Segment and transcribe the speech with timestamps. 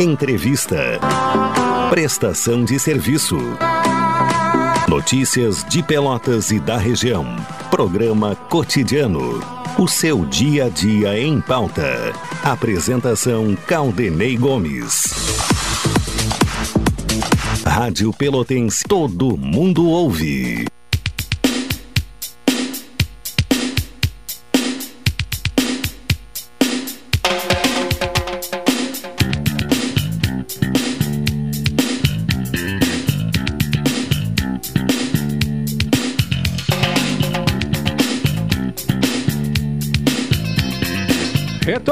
[0.00, 0.98] Entrevista.
[1.90, 3.36] Prestação de serviço.
[4.88, 7.26] Notícias de Pelotas e da região.
[7.70, 9.42] Programa cotidiano.
[9.78, 12.14] O seu dia a dia em pauta.
[12.42, 15.04] Apresentação Caldenei Gomes.
[17.66, 18.82] Rádio Pelotense.
[18.88, 20.64] Todo mundo ouve.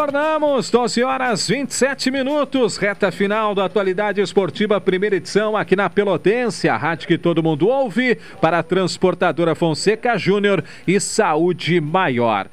[0.08, 6.66] Retornamos, 12 horas 27 minutos, reta final da Atualidade Esportiva, primeira edição aqui na Pelotense,
[6.66, 12.48] a rádio que todo mundo ouve, para a Transportadora Fonseca Júnior e Saúde Maior.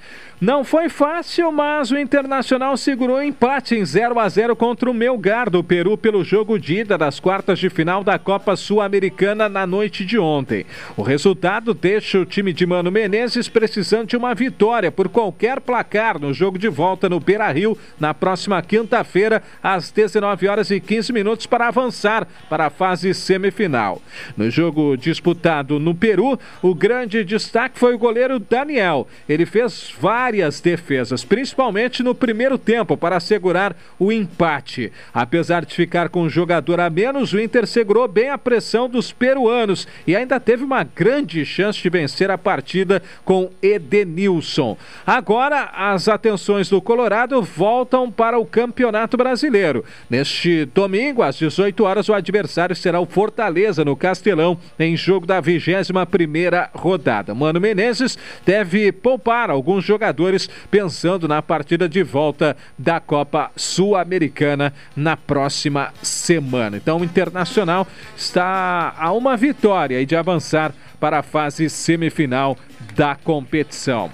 [0.45, 5.49] Não foi fácil, mas o Internacional segurou empate em 0 a 0 contra o Melgar
[5.49, 10.05] do Peru pelo jogo de ida das quartas de final da Copa Sul-Americana na noite
[10.05, 10.63] de ontem.
[10.96, 16.20] O resultado deixa o time de Mano Menezes precisando de uma vitória por qualquer placar
[16.20, 21.48] no jogo de volta no Beira-Rio na próxima quinta-feira às 19 horas e 15 minutos
[21.48, 23.99] para avançar para a fase semifinal.
[24.37, 29.07] No jogo disputado no Peru, o grande destaque foi o goleiro Daniel.
[29.27, 34.91] Ele fez vários várias defesas, principalmente no primeiro tempo, para assegurar o empate.
[35.13, 39.13] Apesar de ficar com um jogador a menos, o Inter segurou bem a pressão dos
[39.13, 44.77] peruanos e ainda teve uma grande chance de vencer a partida com Edenilson.
[45.07, 49.85] Agora, as atenções do Colorado voltam para o Campeonato Brasileiro.
[50.09, 55.39] Neste domingo, às 18 horas, o adversário será o Fortaleza, no Castelão, em jogo da
[55.39, 57.33] 21 primeira rodada.
[57.33, 64.74] Mano Menezes deve poupar alguns jogadores jogadores pensando na partida de volta da Copa Sul-Americana
[64.96, 66.78] na próxima semana.
[66.78, 67.85] Então, o Internacional
[68.16, 72.58] está a uma vitória e de avançar para a fase semifinal
[72.95, 74.09] da competição.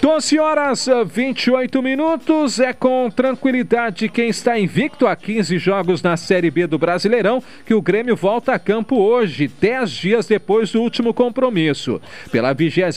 [0.00, 2.58] 12 horas 28 minutos.
[2.58, 7.74] É com tranquilidade quem está invicto a 15 jogos na Série B do Brasileirão que
[7.74, 12.00] o Grêmio volta a campo hoje, 10 dias depois do último compromisso.
[12.32, 12.96] Pela 22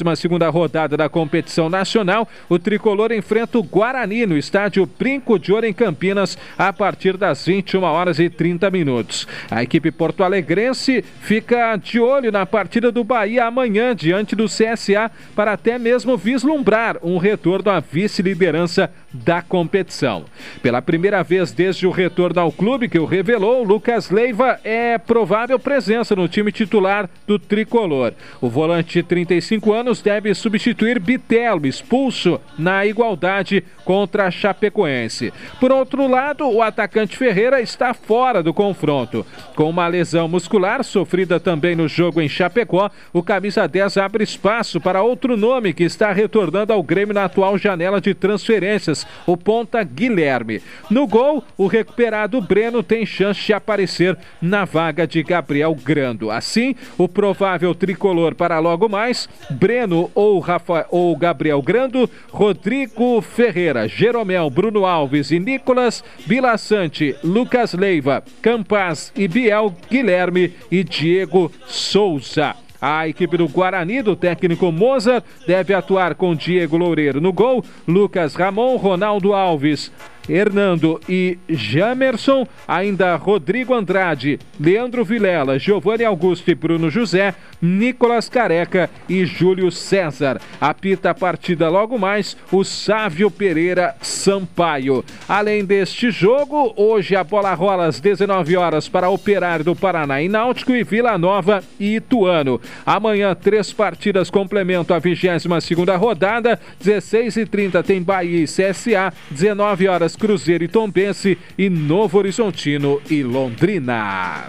[0.49, 5.73] rodada da competição nacional, o tricolor enfrenta o Guarani no estádio Brinco de Ouro em
[5.73, 9.27] Campinas a partir das 21 horas e 30 minutos.
[9.51, 15.53] A equipe porto-alegrense fica de olho na partida do Bahia amanhã diante do CSA para
[15.53, 20.25] até mesmo vislumbrar um retorno à vice-liderança da competição.
[20.62, 25.59] Pela primeira vez desde o retorno ao clube que o revelou, Lucas Leiva é provável
[25.59, 28.13] presença no time titular do tricolor.
[28.41, 35.34] O volante de 35 anos deve substituir Bitelo, expulso na igualdade contra a Chapecoense.
[35.59, 39.25] Por outro lado, o atacante Ferreira está fora do confronto.
[39.56, 44.80] Com uma lesão muscular sofrida também no jogo em Chapecó, o camisa 10 abre espaço
[44.80, 49.84] para outro nome que está retornando ao Grêmio na atual janela de transferências, o ponta
[49.84, 50.62] Guilherme.
[50.90, 56.30] No gol, o recuperado Breno tem chance de aparecer na vaga de Gabriel Grando.
[56.31, 63.88] Assim, o provável tricolor para logo mais, Breno ou, Rafa, ou Gabriel Grando, Rodrigo Ferreira,
[63.88, 71.52] Jeromel, Bruno Alves e Nicolas, Vila Sante, Lucas Leiva, Campaz e Biel, Guilherme e Diego
[71.66, 72.56] Souza.
[72.85, 78.35] A equipe do Guarani, do técnico Mozart, deve atuar com Diego Loureiro no gol, Lucas
[78.35, 79.89] Ramon, Ronaldo Alves,
[80.28, 88.89] Hernando e Jamerson, ainda Rodrigo Andrade, Leandro Vilela, Giovanni Augusto e Bruno José, Nicolas Careca
[89.07, 90.39] e Júlio César.
[90.59, 95.03] Apita a partida logo mais o Sávio Pereira Sampaio.
[95.28, 100.29] Além deste jogo, hoje a bola rola às 19 horas para Operário do Paraná e
[100.29, 102.59] Náutico e Vila Nova e Ituano.
[102.85, 109.13] Amanhã, três partidas complementam a 22 segunda rodada, 16 e 30 tem Bahia e CSA,
[109.31, 114.48] 19 horas Cruzeiro e Tombense e Novo Horizontino e Londrina.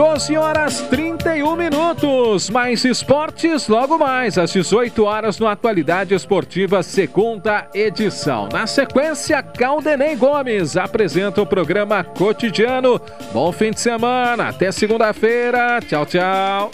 [0.00, 2.48] 12 horas 31 minutos.
[2.48, 8.48] Mais esportes logo mais às 18 horas no Atualidade Esportiva, segunda edição.
[8.50, 12.98] Na sequência, Caldenei Gomes apresenta o programa cotidiano.
[13.32, 14.48] Bom fim de semana.
[14.48, 15.80] Até segunda-feira.
[15.86, 16.70] Tchau, tchau.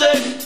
[0.00, 0.39] say.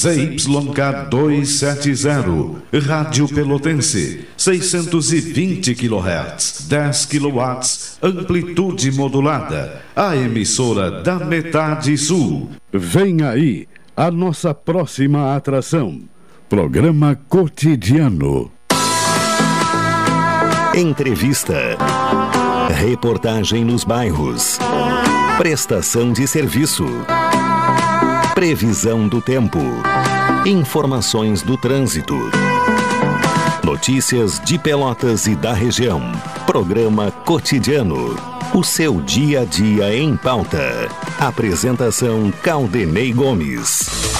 [0.00, 2.56] ZYK270,
[2.86, 7.60] Rádio Pelotense, 620 kHz, 10 kW,
[8.00, 12.48] amplitude modulada, a emissora da metade sul.
[12.72, 16.00] Vem aí a nossa próxima atração,
[16.48, 18.50] programa cotidiano.
[20.74, 21.76] Entrevista.
[22.74, 24.58] Reportagem nos bairros.
[25.36, 26.86] Prestação de serviço.
[28.40, 29.58] Previsão do tempo.
[30.46, 32.16] Informações do trânsito.
[33.62, 36.00] Notícias de Pelotas e da região.
[36.46, 38.16] Programa Cotidiano.
[38.54, 40.88] O seu dia a dia em pauta.
[41.18, 44.19] Apresentação Caldenei Gomes.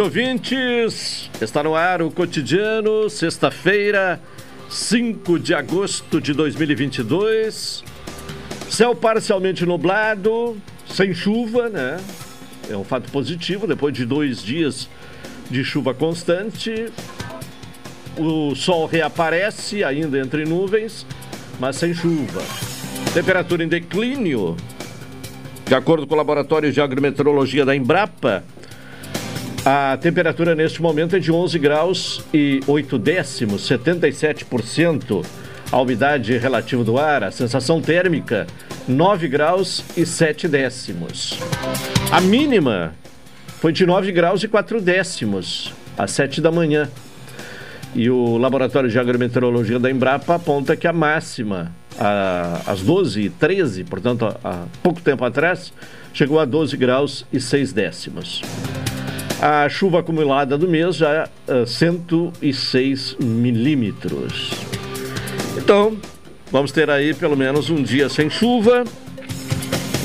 [0.00, 1.30] Tarde, ouvintes.
[1.40, 4.20] Está no ar o cotidiano, sexta-feira,
[4.68, 7.84] 5 de agosto de 2022.
[8.68, 10.56] Céu parcialmente nublado,
[10.88, 12.00] sem chuva, né?
[12.68, 14.88] É um fato positivo, depois de dois dias
[15.50, 16.90] de chuva constante.
[18.16, 21.06] O sol reaparece, ainda entre nuvens,
[21.58, 22.42] mas sem chuva.
[23.12, 24.56] Temperatura em declínio.
[25.66, 28.44] De acordo com o Laboratório de Agrometeorologia da Embrapa,
[29.64, 35.24] a temperatura neste momento é de 11 graus e 8 décimos, 77%.
[35.70, 38.46] A umidade relativa do ar, a sensação térmica,
[38.88, 41.38] 9 graus e 7 décimos.
[42.10, 42.92] A mínima
[43.60, 46.88] foi de 9 graus e 4 décimos, às 7 da manhã.
[47.94, 51.70] E o Laboratório de Agrometeorologia da Embrapa aponta que a máxima,
[52.66, 55.72] às 12 e 13, portanto, há pouco tempo atrás,
[56.12, 58.42] chegou a 12 graus e 6 décimos.
[59.42, 64.50] A chuva acumulada do mês já é 106 milímetros.
[65.56, 65.96] Então,
[66.52, 68.84] vamos ter aí pelo menos um dia sem chuva.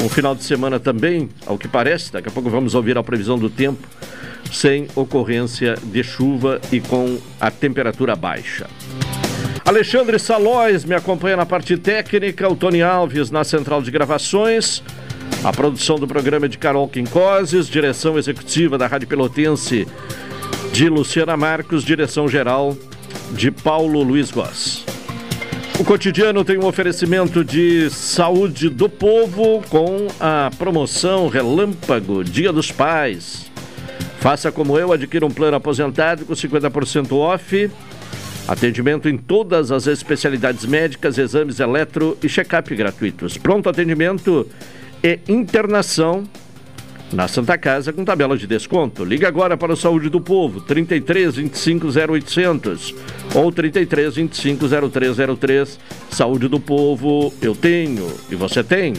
[0.01, 3.37] Um final de semana também, ao que parece, daqui a pouco vamos ouvir a previsão
[3.37, 3.85] do tempo,
[4.53, 8.67] sem ocorrência de chuva e com a temperatura baixa.
[9.65, 14.81] Alexandre Salóis me acompanha na parte técnica, o Tony Alves na central de gravações.
[15.45, 19.87] A produção do programa é de Carol Quincoses, direção executiva da Rádio Pelotense
[20.73, 22.75] de Luciana Marcos, direção geral
[23.29, 24.83] de Paulo Luiz Goss.
[25.79, 32.71] O cotidiano tem um oferecimento de saúde do povo com a promoção Relâmpago Dia dos
[32.71, 33.51] Pais.
[34.17, 37.69] Faça como eu, adquira um plano aposentado com 50% off.
[38.47, 43.37] Atendimento em todas as especialidades médicas, exames eletro e check-up gratuitos.
[43.37, 44.47] Pronto atendimento
[45.05, 46.23] e internação
[47.13, 49.05] na Santa Casa com tabela de desconto.
[49.05, 52.95] Liga agora para o Saúde do Povo, 33 25 0800
[53.35, 55.79] ou 33 25 0303.
[56.09, 58.93] Saúde do Povo, eu tenho e você tem.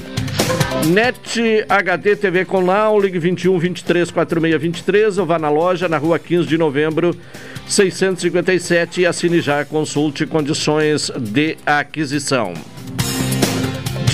[0.86, 5.98] NET HD TV com Lau, ligue 21 23 46 23 ou vá na loja na
[5.98, 7.16] rua 15 de novembro
[7.66, 12.54] 657 e assine já, consulte condições de aquisição.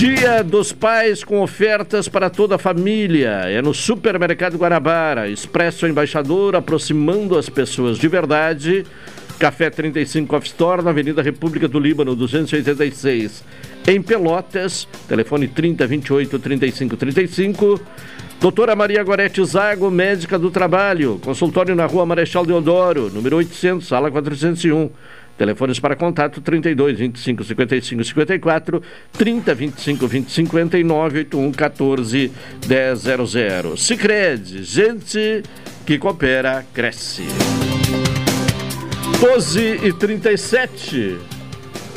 [0.03, 3.43] Dia dos Pais com ofertas para toda a família.
[3.45, 5.29] É no Supermercado Guanabara.
[5.29, 8.85] Expresso Embaixador, aproximando as pessoas de verdade.
[9.39, 13.45] Café 35 Off Store, na Avenida República do Líbano, 286.
[13.87, 17.79] Em Pelotas, telefone 3028 3535.
[18.41, 21.17] Doutora Maria Gorete Zago, médica do trabalho.
[21.23, 24.89] Consultório na Rua Marechal Deodoro, número 800, sala 401.
[25.37, 33.77] Telefones para contato 32 25 55 54 30 25 20 59 81 14 100.
[33.77, 35.43] Sicredi, gente
[35.85, 37.23] que coopera cresce.
[39.19, 41.17] 12 e 37.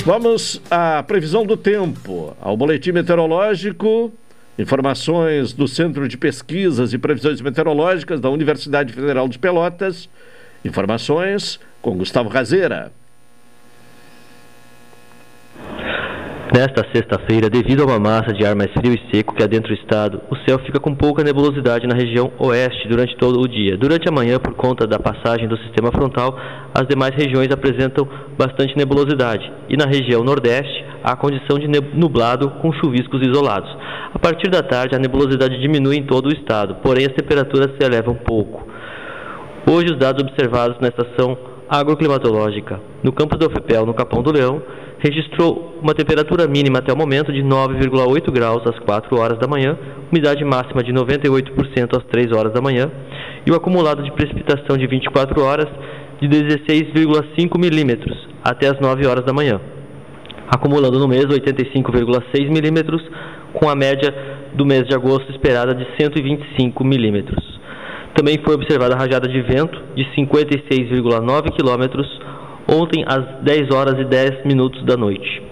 [0.04, 4.12] Vamos à previsão do tempo, ao boletim meteorológico,
[4.56, 10.08] informações do Centro de Pesquisas e Previsões Meteorológicas da Universidade Federal de Pelotas.
[10.64, 12.92] Informações com Gustavo Razeira.
[16.56, 19.74] Nesta sexta-feira, devido a uma massa de ar mais frio e seco que adentra o
[19.74, 23.76] estado, o céu fica com pouca nebulosidade na região oeste durante todo o dia.
[23.76, 26.34] Durante a manhã, por conta da passagem do sistema frontal,
[26.72, 28.08] as demais regiões apresentam
[28.38, 33.68] bastante nebulosidade e na região nordeste há condição de nublado com chuviscos isolados.
[34.14, 37.84] A partir da tarde, a nebulosidade diminui em todo o estado, porém as temperaturas se
[37.84, 38.66] elevam pouco.
[39.70, 41.36] Hoje, os dados observados na estação
[41.68, 44.62] agroclimatológica no campus do UFPEL, no Capão do Leão,
[44.98, 49.78] registrou uma temperatura mínima até o momento de 9,8 graus às 4 horas da manhã,
[50.10, 52.90] umidade máxima de 98% às 3 horas da manhã
[53.46, 55.66] e o acumulado de precipitação de 24 horas
[56.20, 59.60] de 16,5 milímetros até as 9 horas da manhã,
[60.48, 63.02] acumulando no mês 85,6 milímetros,
[63.52, 64.14] com a média
[64.54, 67.56] do mês de agosto esperada de 125 milímetros.
[68.14, 72.06] Também foi observada rajada de vento de 56,9 quilômetros
[72.68, 75.42] ontem às 10 horas e 10 minutos da noite.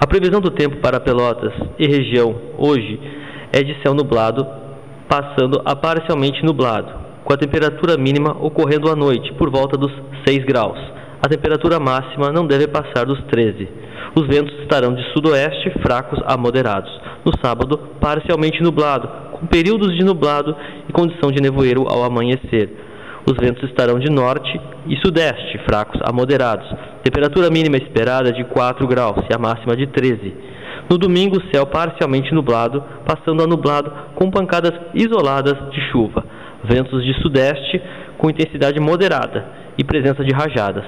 [0.00, 3.00] A previsão do tempo para Pelotas e região hoje
[3.52, 4.46] é de céu nublado,
[5.08, 6.92] passando a parcialmente nublado,
[7.24, 9.92] com a temperatura mínima ocorrendo à noite por volta dos
[10.26, 10.78] 6 graus.
[11.22, 13.68] A temperatura máxima não deve passar dos 13.
[14.14, 16.90] Os ventos estarão de sudoeste fracos a moderados.
[17.24, 20.56] No sábado, parcialmente nublado, com períodos de nublado
[20.88, 22.70] e condição de nevoeiro ao amanhecer.
[23.26, 26.66] Os ventos estarão de norte e sudeste, fracos a moderados.
[27.02, 30.34] Temperatura mínima esperada de 4 graus e a máxima de 13.
[30.88, 36.24] No domingo, céu parcialmente nublado, passando a nublado com pancadas isoladas de chuva.
[36.64, 37.80] Ventos de sudeste
[38.18, 39.46] com intensidade moderada
[39.78, 40.84] e presença de rajadas.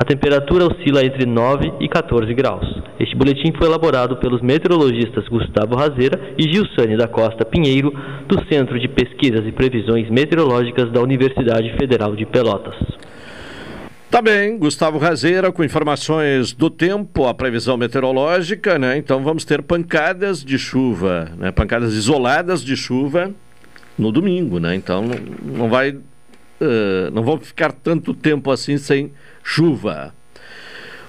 [0.00, 2.64] A temperatura oscila entre 9 e 14 graus.
[3.00, 7.92] Este boletim foi elaborado pelos meteorologistas Gustavo Razeira e Gilsane da Costa Pinheiro,
[8.28, 12.76] do Centro de Pesquisas e Previsões Meteorológicas da Universidade Federal de Pelotas.
[14.08, 18.96] Tá bem, Gustavo Razeira com informações do tempo, a previsão meteorológica, né?
[18.96, 21.50] Então vamos ter pancadas de chuva, né?
[21.50, 23.32] Pancadas isoladas de chuva
[23.98, 24.76] no domingo, né?
[24.76, 25.04] Então
[25.42, 29.10] não vai, uh, não vão ficar tanto tempo assim sem
[29.48, 30.14] chuva.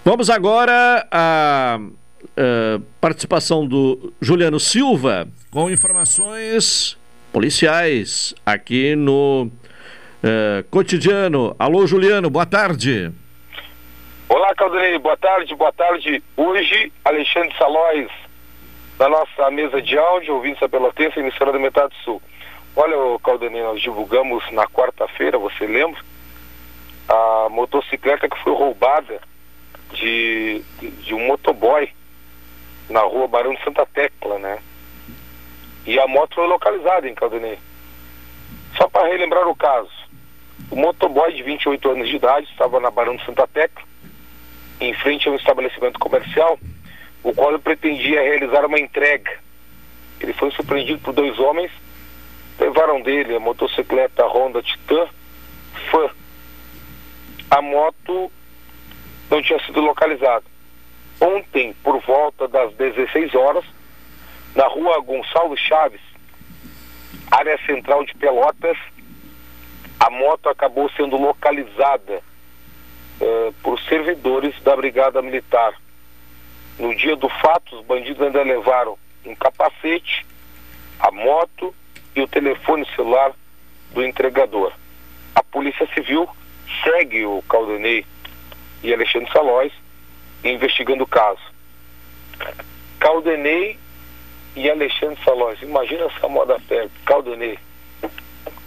[0.05, 6.98] Vamos agora à uh, participação do Juliano Silva com informações
[7.34, 11.53] policiais aqui no uh, cotidiano.
[11.60, 13.12] Alô, Juliano, boa tarde.
[14.29, 16.24] Olá, Caldanei, boa tarde, boa tarde.
[16.38, 18.10] Hoje, Alexandre Salóis,
[18.98, 22.22] da nossa mesa de áudio, ouvindo a Pelotense, emissora da Metade Sul.
[22.74, 26.00] Olha, Caldanei, nós divulgamos na quarta-feira, você lembra?
[27.09, 29.19] A motocicleta que foi roubada
[29.93, 31.91] de, de, de um motoboy
[32.87, 34.59] na rua Barão de Santa Tecla, né?
[35.87, 37.57] E a moto foi localizada em Caldenei.
[38.77, 39.89] Só para relembrar o caso,
[40.69, 43.83] o motoboy de 28 anos de idade estava na Barão de Santa Tecla,
[44.79, 46.59] em frente a um estabelecimento comercial,
[47.23, 49.39] o qual ele pretendia realizar uma entrega.
[50.19, 51.71] Ele foi surpreendido por dois homens,
[52.59, 55.07] levaram dele a motocicleta Honda Titan
[55.89, 56.09] Fã
[57.49, 58.31] a moto
[59.29, 60.45] não tinha sido localizada.
[61.19, 63.65] Ontem, por volta das 16 horas,
[64.55, 66.01] na rua Gonçalo Chaves,
[67.29, 68.77] área central de Pelotas,
[69.99, 72.21] a moto acabou sendo localizada
[73.19, 75.73] uh, por servidores da Brigada Militar.
[76.77, 80.25] No dia do fato, os bandidos ainda levaram um capacete,
[80.99, 81.75] a moto
[82.15, 83.33] e o telefone celular
[83.91, 84.71] do entregador.
[85.35, 86.29] A Polícia Civil
[86.83, 88.05] segue o Caldenei
[88.83, 89.71] e Alexandre Salóis
[90.43, 91.41] investigando o caso.
[92.99, 93.77] Caldenei
[94.55, 95.61] e Alexandre Salóis.
[95.61, 96.91] Imagina essa moda perto.
[97.05, 97.59] Caldenei.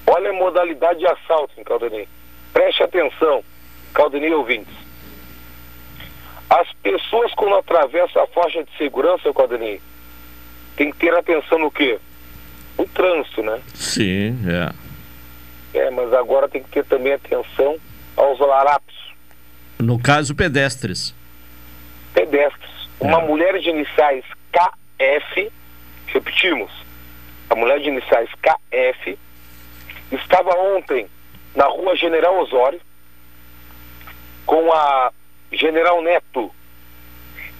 [0.06, 2.08] Olha a modalidade de assalto em Caldenei.
[2.52, 3.42] Preste atenção,
[3.94, 4.74] Caldenei ouvintes.
[6.50, 9.80] As pessoas quando atravessam a faixa de segurança, Caldenei,
[10.76, 11.98] tem que ter atenção no quê?
[12.76, 13.62] O trânsito, né?
[13.74, 15.78] Sim, é.
[15.78, 17.78] É, mas agora tem que ter também atenção
[18.16, 19.14] aos larápios.
[19.78, 21.14] No caso, pedestres.
[22.14, 22.70] Pedestres.
[23.00, 23.06] É.
[23.06, 25.50] Uma mulher de iniciais KF,
[26.06, 26.70] repetimos,
[27.50, 29.18] a mulher de iniciais KF
[30.12, 31.08] estava ontem
[31.54, 32.80] na rua General Osório
[34.46, 35.12] com a
[35.50, 36.50] General Neto.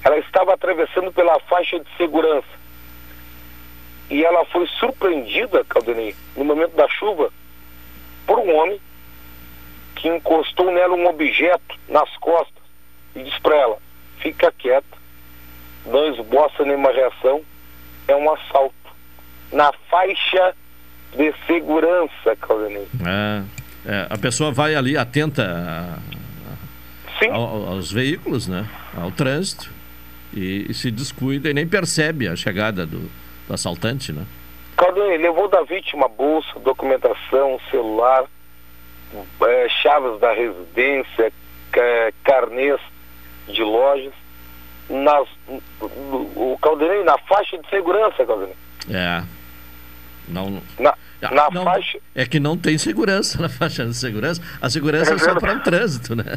[0.05, 2.63] Ela estava atravessando pela faixa de segurança.
[4.11, 7.33] E ela foi surpreendida, Caldenei, no momento da chuva,
[8.27, 8.81] por um homem
[10.03, 12.63] que encostou nela um objeto nas costas
[13.15, 13.79] e disse para ela:
[14.19, 14.99] fica quieta,
[16.31, 17.41] faça nenhuma reação,
[18.09, 18.75] é um assalto.
[19.53, 20.55] Na faixa
[21.17, 22.89] de segurança, Claudinei.
[23.07, 23.43] É,
[23.87, 25.99] é, a pessoa vai ali atenta
[27.21, 27.29] Sim.
[27.31, 28.67] ao- aos veículos, né?
[28.97, 29.71] Ao trânsito.
[30.35, 33.01] E, e se descuida e nem percebe a chegada do,
[33.47, 34.25] do assaltante, né?
[34.77, 38.25] Claudinei, levou da vítima bolsa, documentação, celular,
[39.83, 41.33] chaves da residência,
[41.71, 42.81] ca- carnês
[43.49, 44.13] de lojas.
[44.91, 45.27] Nas,
[45.81, 48.55] o Caldenei na faixa de segurança, Caldenei.
[48.91, 49.23] É.
[50.29, 51.99] Não, Na, Ah, na não, faixa.
[52.15, 54.43] É que não tem segurança na faixa de segurança.
[54.61, 56.37] A segurança é, É só para o trânsito, né?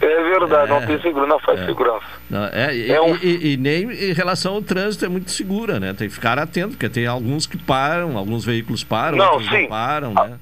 [0.00, 0.74] É verdade, É.
[0.80, 1.64] não tem segurança na faixa É.
[1.64, 2.04] de segurança.
[2.28, 5.80] Não, é, e, É um- e- e nem em relação ao trânsito é muito segura,
[5.80, 5.94] né?
[5.94, 9.62] Tem que ficar atento, porque tem alguns que param, alguns veículos param, Não, outros sim.
[9.62, 10.38] não param, né?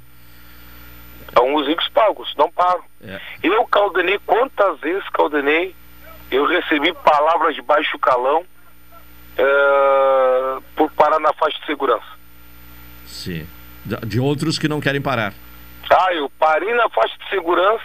[1.34, 2.84] Alguns ricos pagos, não pagam.
[3.02, 3.20] É.
[3.42, 5.74] Eu, Caldenei, quantas vezes, Caldenei,
[6.30, 8.44] eu recebi palavras de baixo calão
[9.36, 12.06] eh, por parar na faixa de segurança.
[13.06, 13.46] Sim.
[13.84, 15.32] De, de outros que não querem parar.
[15.90, 17.84] Ah, eu parei na faixa de segurança,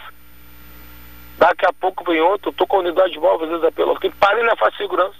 [1.38, 4.10] daqui a pouco vem outro, eu tô com a unidade móvel vezes da Pelotas, que
[4.18, 5.16] parei na faixa de segurança.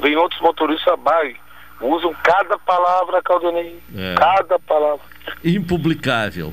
[0.00, 1.36] Vem outros motoristas vai,
[1.80, 4.14] usam cada palavra, Caldenei, É.
[4.14, 5.04] cada palavra.
[5.44, 6.52] Impublicável.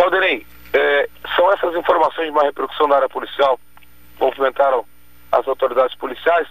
[0.00, 3.60] Caldenei, eh, são essas informações de uma repercussão da área policial,
[4.18, 4.82] movimentaram
[5.30, 6.48] as autoridades policiais,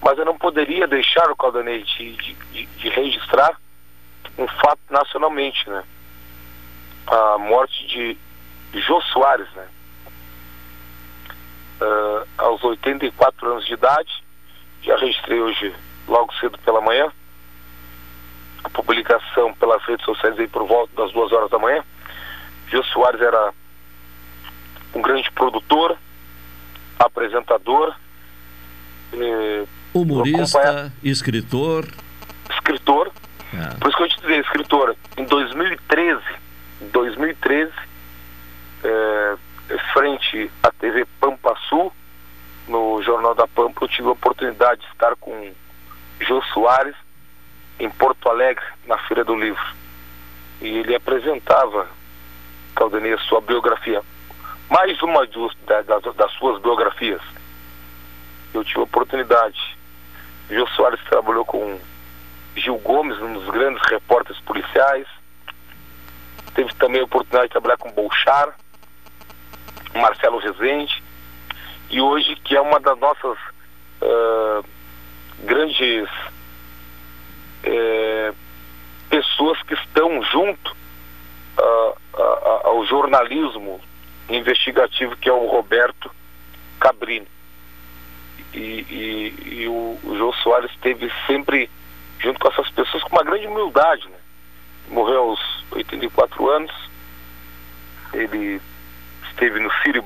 [0.00, 3.54] mas eu não poderia deixar o Caldenei de, de, de- registrar
[4.38, 5.84] um fato nacionalmente, né?
[7.06, 8.16] A morte de
[8.80, 9.68] Jô Soares, né?
[11.82, 14.24] Ah, aos 84 anos de idade,
[14.82, 15.74] já registrei hoje,
[16.08, 17.12] logo cedo pela manhã,
[18.64, 21.84] a publicação pelas redes sociais aí por volta das duas horas da manhã.
[22.70, 23.52] Jô Soares era
[24.94, 25.96] um grande produtor,
[26.98, 27.94] apresentador,
[29.92, 31.86] Humorista, escritor.
[32.50, 33.10] escritor.
[33.52, 33.74] É.
[33.78, 36.22] Por isso que eu te dizia, escritor, em 2013,
[36.80, 37.72] em 2013,
[38.84, 39.36] eh,
[39.92, 41.92] frente à TV Pampa Sul,
[42.68, 45.52] no Jornal da Pampa, eu tive a oportunidade de estar com
[46.20, 46.94] Jô Soares
[47.80, 49.64] em Porto Alegre, na Feira do Livro.
[50.60, 51.88] E ele apresentava,
[52.74, 54.02] Caldenei, sua biografia.
[54.68, 57.20] Mais uma dos- da- das- das suas biografias.
[58.54, 59.76] Eu tive a oportunidade.
[60.48, 61.78] Jô Soares trabalhou com
[62.56, 65.06] Gil Gomes, um dos grandes repórteres policiais.
[66.54, 68.54] Teve também a oportunidade de trabalhar com Bolchar,
[69.94, 71.02] Marcelo Rezende.
[71.90, 73.36] E hoje, que é uma das nossas
[74.02, 74.62] ah,
[75.40, 76.08] grandes
[77.64, 78.32] eh,
[79.08, 80.76] pessoas que estão junto
[81.62, 83.80] a- ao jornalismo
[84.28, 86.10] investigativo, que é o Roberto
[86.78, 87.26] Cabrini.
[88.54, 91.70] E, e- e o, o João Soares esteve sempre
[92.20, 94.06] junto com essas pessoas com uma grande humildade.
[94.08, 94.16] Né?
[94.88, 96.72] Morreu aos 84 anos.
[98.12, 98.60] Ele
[99.30, 100.04] esteve no Sírio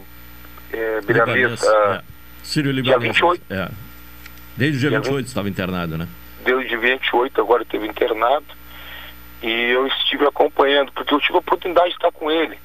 [0.73, 2.45] Libanês, Miramês, ah, é.
[2.45, 3.15] Sírio dia Libanês.
[3.15, 3.43] 28.
[3.51, 3.71] É.
[4.57, 6.07] Desde o dia Dia 28 estava internado, né?
[6.45, 8.45] deu de 28, agora esteve internado.
[9.45, 12.59] E eu estive acompanhando, porque eu tive a oportunidade de estar com ele.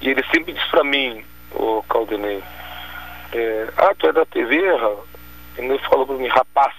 [0.00, 2.42] E ele sempre disse para mim, o Caldenei,
[3.34, 4.96] é, ah, tu é da TV, Ra-?"
[5.58, 6.74] Ele falou para mim, rapaz,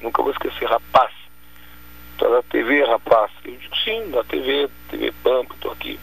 [0.00, 1.12] nunca vou esquecer, rapaz.
[2.18, 3.30] Tu é da TV, rapaz?
[3.44, 6.00] Eu digo, sim, da TV, TV Pampa, tô aqui.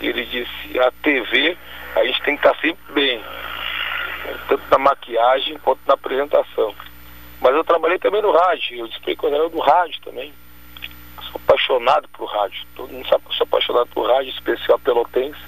[0.00, 1.56] E ele disse, a TV,
[1.94, 3.22] a gente tem que estar sempre bem,
[4.48, 6.74] tanto na maquiagem quanto na apresentação.
[7.40, 10.34] Mas eu trabalhei também no rádio, eu disse quando era do rádio também.
[11.52, 12.64] Apaixonado por rádio.
[12.74, 15.38] Todo mundo sabe que eu sou apaixonado por rádio, especial pelotense.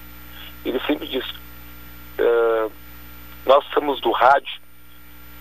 [0.62, 1.32] Ele sempre disse,
[2.18, 2.68] "Eh,
[3.46, 4.60] nós somos do rádio,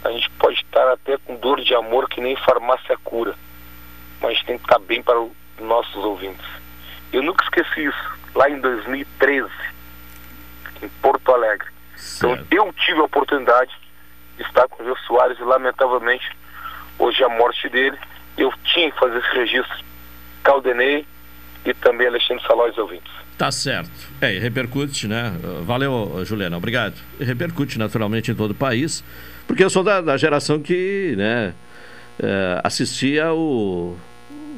[0.05, 3.35] a gente pode estar até com dor de amor que nem farmácia cura.
[4.21, 6.45] Mas tem que estar bem para os nossos ouvintes.
[7.11, 9.51] Eu nunca esqueci isso, lá em 2013,
[10.81, 11.67] em Porto Alegre.
[12.17, 12.47] Então Certo.
[12.51, 13.71] eu tive a oportunidade
[14.37, 16.25] de estar com o Jô Soares e lamentavelmente
[16.97, 17.97] hoje a morte dele,
[18.37, 19.92] eu tinha que fazer esse registro.
[20.43, 21.05] Caldenei
[21.65, 23.11] e também Alexandre Salóis ouvintes.
[23.37, 23.91] Tá certo.
[24.21, 25.33] É, e repercute, né?
[25.43, 26.95] Uh, Valeu, Juliana, obrigado.
[27.19, 29.03] E repercute naturalmente em todo o país,
[29.47, 31.53] porque eu sou da, da geração que, né,
[32.19, 33.97] eh, assistia o,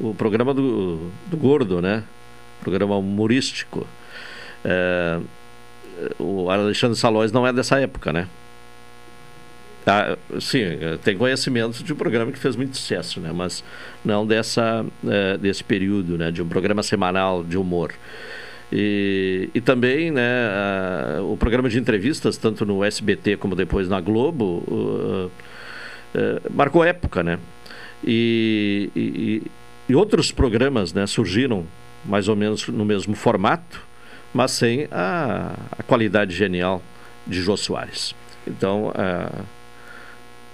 [0.00, 2.04] o programa do, do Gordo, né?
[2.60, 3.86] Programa humorístico.
[4.64, 5.20] Eh,
[6.18, 8.28] o Alexandre Salóis não é dessa época, né?
[9.86, 13.30] Ah, sim, eh, tem conhecimento de um programa que fez muito sucesso, né?
[13.32, 13.62] Mas
[14.04, 16.32] não dessa, eh, desse período, né?
[16.32, 17.92] De um programa semanal de humor.
[18.72, 24.00] E, e também né, ah, o programa de entrevistas, tanto no SBT como depois na
[24.00, 25.30] Globo, uh,
[26.14, 27.38] uh, marcou época, né?
[28.04, 29.42] E, e,
[29.88, 31.64] e, outros programas né, surgiram
[32.04, 33.80] mais ou menos no mesmo formato,
[34.34, 36.82] mas sem a, a qualidade genial
[37.26, 38.14] de Jô Soares.
[38.46, 39.28] Então, é,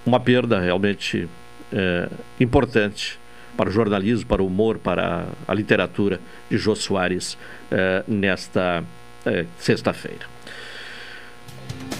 [0.04, 1.28] uma perda realmente
[1.72, 2.08] é,
[2.40, 3.18] importante
[3.56, 7.36] para o jornalismo, para o humor, para a literatura de Jô Soares
[7.70, 8.82] é, nesta
[9.24, 10.32] é, sexta-feira.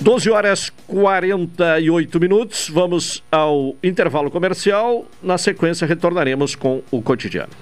[0.01, 2.69] 12 horas 48 minutos.
[2.69, 5.07] Vamos ao intervalo comercial.
[5.23, 7.53] Na sequência, retornaremos com o cotidiano.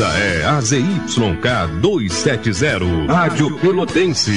[0.00, 4.32] Essa é a ZYK 270, Rádio Pelotense,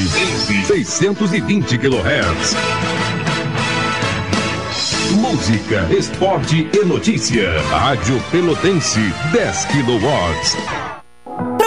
[0.67, 2.55] 620 kHz.
[5.15, 7.49] Música, esporte e notícia.
[7.69, 8.99] Rádio Pelotense,
[9.31, 10.92] 10 kW.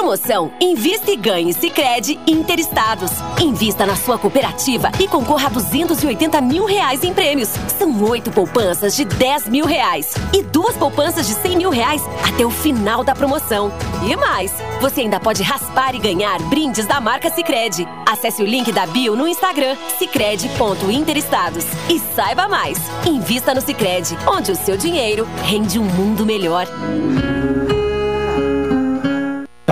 [0.07, 3.11] Promoção Invista e Ganhe Sicredi Interestados.
[3.40, 7.49] Invista na sua cooperativa e concorra a 280 mil reais em prêmios.
[7.77, 12.47] São oito poupanças de 10 mil reais e duas poupanças de 100 mil reais até
[12.47, 13.73] o final da promoção.
[14.09, 17.85] E mais, você ainda pode raspar e ganhar brindes da marca Sicredi.
[18.09, 22.79] Acesse o link da bio no Instagram sicredi.interestados e saiba mais.
[23.05, 26.69] Invista no Sicredi, onde o seu dinheiro rende um mundo melhor.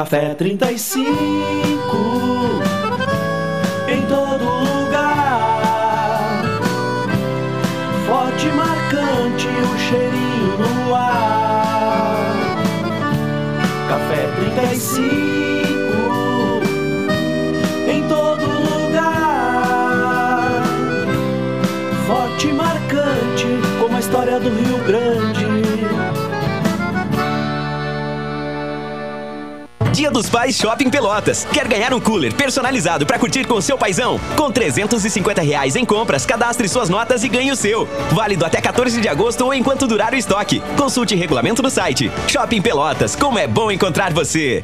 [0.04, 1.10] Café 35
[3.88, 6.42] em todo lugar.
[8.06, 12.18] Forte, marcante, o cheirinho no ar.
[13.88, 15.00] Café 35
[17.88, 19.42] em todo lugar.
[22.06, 23.46] Forte, marcante,
[23.80, 24.83] como a história do Rio
[30.04, 31.46] Dia dos Pais Shopping Pelotas.
[31.50, 34.20] Quer ganhar um cooler personalizado para curtir com seu paizão?
[34.36, 37.88] Com 350 reais em compras, cadastre suas notas e ganhe o seu.
[38.12, 40.60] Válido até 14 de agosto ou enquanto durar o estoque.
[40.76, 42.10] Consulte regulamento no site.
[42.28, 44.62] Shopping Pelotas, como é bom encontrar você.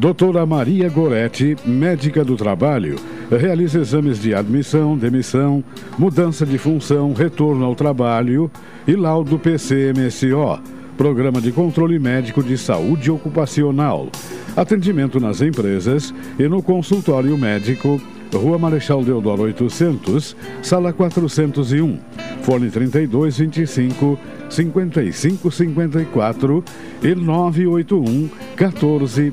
[0.00, 2.96] Doutora Maria Goretti, médica do trabalho,
[3.30, 5.62] realiza exames de admissão, demissão,
[5.96, 8.50] mudança de função, retorno ao trabalho
[8.84, 14.08] e laudo PCMSO Programa de Controle Médico de Saúde Ocupacional.
[14.56, 18.02] Atendimento nas empresas e no consultório médico,
[18.34, 22.00] Rua Marechal Deodoro 800, Sala 401.
[22.42, 24.18] Fone 3225
[24.50, 26.64] 5554
[27.04, 29.32] e 981 14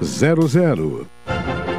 [0.00, 1.06] 1000.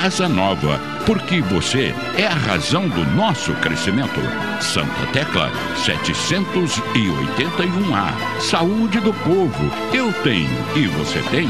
[0.00, 4.20] casa nova, porque você é a razão do nosso crescimento.
[4.60, 8.40] Santa Tecla 781A.
[8.40, 9.68] Saúde do povo.
[9.92, 11.48] Eu tenho e você tem.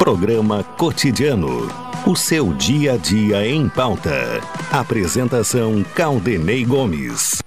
[0.00, 1.68] Programa Cotidiano.
[2.06, 4.40] O seu dia a dia em pauta.
[4.72, 7.42] Apresentação Caldenei Gomes.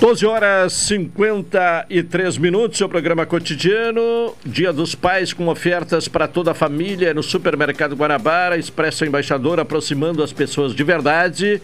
[0.00, 4.34] 12 horas 53 minutos, seu programa cotidiano.
[4.46, 10.22] Dia dos Pais com ofertas para toda a família no Supermercado Guanabara, Expresso Embaixador aproximando
[10.22, 11.60] as pessoas de verdade.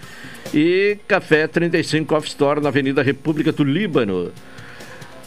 [0.52, 4.30] E Café 35 Off Store na Avenida República do Líbano.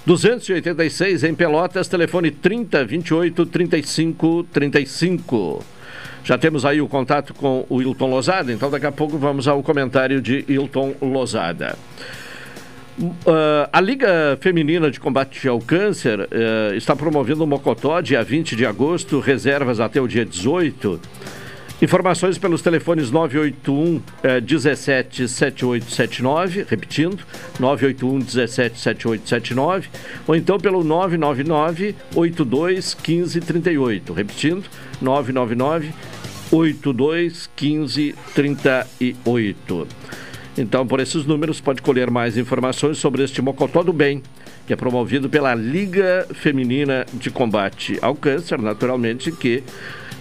[0.07, 5.65] 286 em Pelotas, telefone 30 28 35 35.
[6.23, 9.61] Já temos aí o contato com o Hilton Lozada, então daqui a pouco vamos ao
[9.61, 11.77] comentário de Hilton Lozada.
[12.97, 18.55] Uh, a Liga Feminina de Combate ao Câncer uh, está promovendo o Mocotó dia 20
[18.55, 21.01] de agosto, reservas até o dia 18.
[21.79, 27.19] Informações pelos telefones 981 eh, 17 7879, repetindo,
[27.59, 29.87] 981 17 7879,
[30.27, 34.65] ou então pelo 999 82 15 38, repetindo,
[34.99, 35.93] 999
[36.51, 39.87] 82 15 38.
[40.57, 44.23] Então, por esses números, pode colher mais informações sobre este Mocotó do Bem,
[44.65, 49.63] que é promovido pela Liga Feminina de Combate ao Câncer, naturalmente, que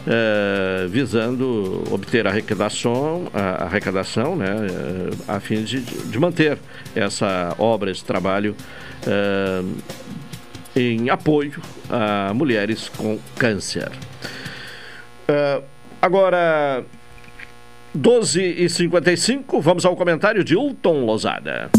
[0.06, 6.58] é, visando obter arrecadação, a arrecadação né, é, a fim de, de, manter
[6.94, 8.54] essa obra, esse trabalho
[9.06, 9.62] é,
[10.74, 13.90] em apoio a mulheres com câncer.
[16.00, 16.84] agora,
[17.96, 21.70] 12h55, vamos ao comentário de Hilton Lozada.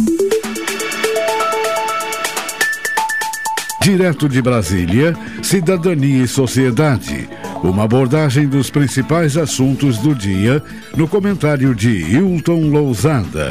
[3.88, 7.30] Direto de Brasília, Cidadania e Sociedade
[7.64, 10.62] uma abordagem dos principais assuntos do dia
[10.94, 13.50] no comentário de Hilton Lousada.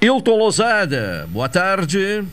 [0.00, 2.24] Hilton Lousada, boa tarde.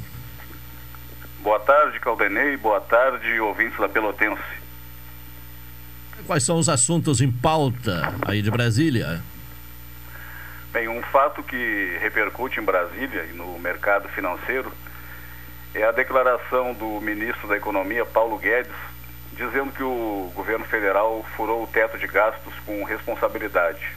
[1.40, 2.58] Boa tarde, Caldenei.
[2.58, 4.40] Boa tarde, ouvintes da Pelotense.
[6.28, 9.20] Quais são os assuntos em pauta aí de Brasília?
[10.72, 14.72] Bem, um fato que repercute em Brasília e no mercado financeiro
[15.74, 18.72] é a declaração do ministro da Economia, Paulo Guedes,
[19.32, 23.96] dizendo que o governo federal furou o teto de gastos com responsabilidade.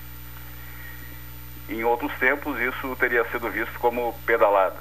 [1.69, 4.79] Em outros tempos, isso teria sido visto como pedalada.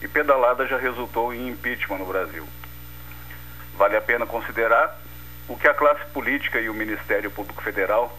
[0.00, 2.46] E pedalada já resultou em impeachment no Brasil.
[3.76, 5.00] Vale a pena considerar
[5.48, 8.16] o que a classe política e o Ministério Público Federal,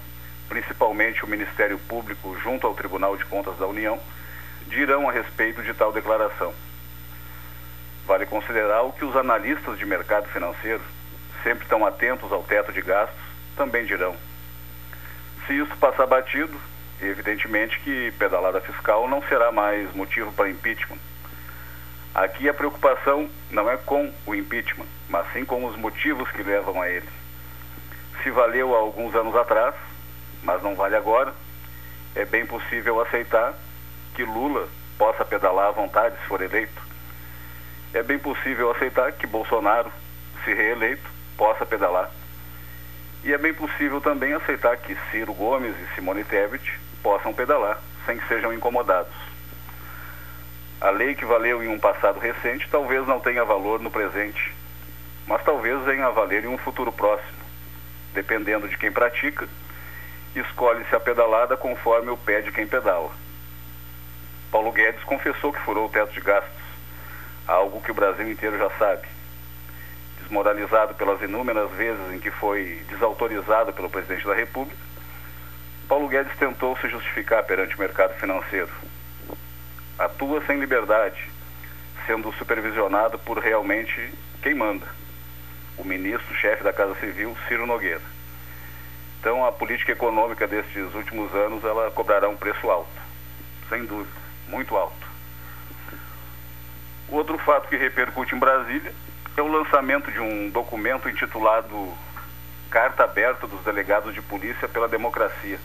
[0.49, 3.97] principalmente o Ministério Público junto ao Tribunal de Contas da União,
[4.67, 6.53] dirão a respeito de tal declaração.
[8.09, 10.81] Vale considerar o que os analistas de mercado financeiro
[11.43, 13.21] sempre estão atentos ao teto de gastos,
[13.55, 14.15] também dirão.
[15.45, 16.59] Se isso passar batido,
[16.99, 20.97] evidentemente que pedalada fiscal não será mais motivo para impeachment.
[22.15, 26.81] Aqui a preocupação não é com o impeachment, mas sim com os motivos que levam
[26.81, 27.07] a ele.
[28.23, 29.75] Se valeu há alguns anos atrás,
[30.41, 31.31] mas não vale agora,
[32.15, 33.53] é bem possível aceitar
[34.15, 34.67] que Lula
[34.97, 36.88] possa pedalar à vontade se for eleito.
[37.93, 39.91] É bem possível aceitar que Bolsonaro,
[40.43, 42.11] se reeleito, possa pedalar.
[43.23, 48.17] E é bem possível também aceitar que Ciro Gomes e Simone Tebet possam pedalar, sem
[48.17, 49.13] que sejam incomodados.
[50.79, 54.53] A lei que valeu em um passado recente talvez não tenha valor no presente,
[55.27, 57.39] mas talvez venha a valer em um futuro próximo.
[58.13, 59.47] Dependendo de quem pratica,
[60.35, 63.09] escolhe-se a pedalada conforme o pé de quem pedala.
[64.51, 66.58] Paulo Guedes confessou que furou o teto de gastos,
[67.49, 69.07] algo que o Brasil inteiro já sabe
[70.29, 74.79] desmoralizado pelas inúmeras vezes em que foi desautorizado pelo presidente da República,
[75.87, 78.69] Paulo Guedes tentou se justificar perante o mercado financeiro.
[79.97, 81.27] Atua sem liberdade,
[82.05, 84.85] sendo supervisionado por realmente quem manda.
[85.77, 88.01] o ministro, chefe da Casa Civil, Ciro Nogueira.
[89.19, 92.89] Então a política econômica destes últimos anos ela cobrará um preço alto,
[93.69, 95.08] sem dúvida, muito alto.
[97.11, 98.93] Outro fato que repercute em Brasília
[99.35, 101.91] é o lançamento de um documento intitulado
[102.69, 105.59] Carta Aberta dos Delegados de Polícia pela Democracia.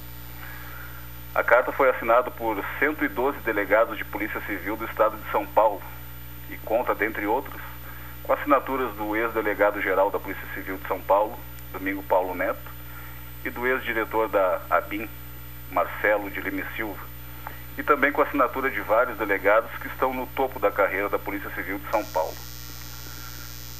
[1.35, 5.83] A carta foi assinada por 112 delegados de Polícia Civil do Estado de São Paulo
[6.48, 7.61] e conta, dentre outros,
[8.22, 11.38] com assinaturas do ex-delegado-geral da Polícia Civil de São Paulo,
[11.72, 12.70] Domingo Paulo Neto,
[13.44, 15.07] e do ex-diretor da ABIN,
[15.70, 17.13] Marcelo de Lima Silva,
[17.77, 21.19] e também com a assinatura de vários delegados que estão no topo da carreira da
[21.19, 22.37] Polícia Civil de São Paulo.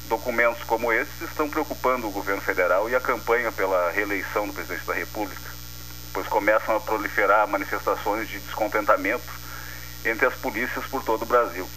[0.07, 4.85] Documentos como esses estão preocupando o governo federal e a campanha pela reeleição do presidente
[4.85, 5.51] da República,
[6.13, 9.31] pois começam a proliferar manifestações de descontentamento
[10.05, 11.67] entre as polícias por todo o Brasil.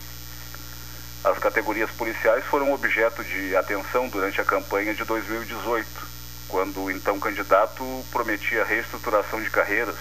[1.25, 7.21] As categorias policiais foram objeto de atenção durante a campanha de 2018 quando o então
[7.21, 9.95] candidato prometia reestruturação de carreiras,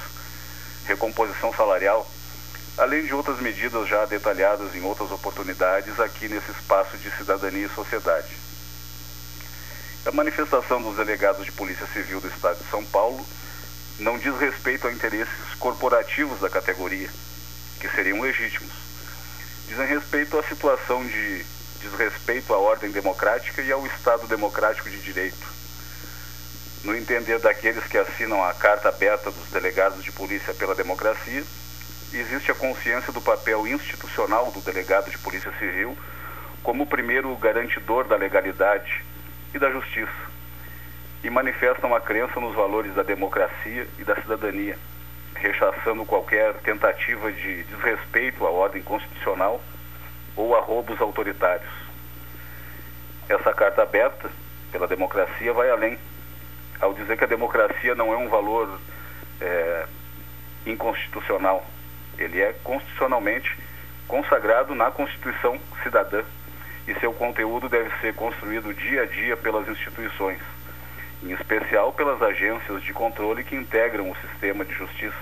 [0.88, 2.10] recomposição salarial,
[2.78, 7.70] além de outras medidas já detalhadas em outras oportunidades aqui nesse espaço de cidadania e
[7.70, 8.36] sociedade.
[10.06, 13.24] A manifestação dos delegados de Polícia Civil do Estado de São Paulo
[14.00, 17.10] não diz respeito a interesses corporativos da categoria,
[17.80, 18.72] que seriam legítimos.
[19.68, 21.46] Dizem respeito à situação de
[21.82, 25.57] desrespeito à ordem democrática e ao Estado democrático de direito
[26.88, 31.44] no entender daqueles que assinam a carta aberta dos delegados de polícia pela democracia,
[32.14, 35.98] existe a consciência do papel institucional do delegado de polícia civil
[36.64, 39.04] como o primeiro garantidor da legalidade
[39.54, 40.32] e da justiça,
[41.26, 44.80] e manifestam a crença nos valores da democracia e da cidadania,
[45.36, 49.62] rechaçando qualquer tentativa de desrespeito à ordem constitucional
[50.38, 51.70] ou a roubos autoritários.
[53.28, 54.30] Essa carta aberta
[54.72, 55.98] pela democracia vai além
[56.80, 58.80] ao dizer que a democracia não é um valor
[59.42, 59.86] é,
[60.66, 61.66] inconstitucional.
[62.18, 63.56] Ele é constitucionalmente
[64.08, 66.24] consagrado na Constituição cidadã
[66.88, 70.40] e seu conteúdo deve ser construído dia a dia pelas instituições,
[71.22, 75.16] em especial pelas agências de controle que integram o sistema de justiça,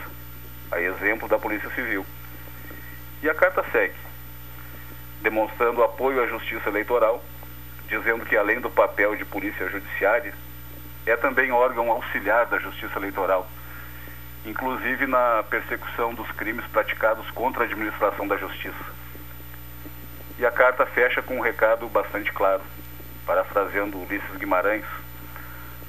[0.72, 2.06] a exemplo da Polícia Civil.
[3.24, 3.96] E a carta segue,
[5.22, 7.24] demonstrando apoio à justiça eleitoral,
[7.88, 10.34] dizendo que além do papel de polícia judiciária,
[11.06, 13.48] é também órgão auxiliar da Justiça Eleitoral,
[14.46, 18.96] inclusive na persecução dos crimes praticados contra a administração da Justiça.
[20.38, 22.62] E a carta fecha com um recado bastante claro,
[23.26, 24.86] parafraseando Ulisses Guimarães,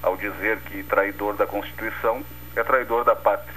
[0.03, 2.23] ao dizer que traidor da Constituição
[2.55, 3.55] é traidor da pátria,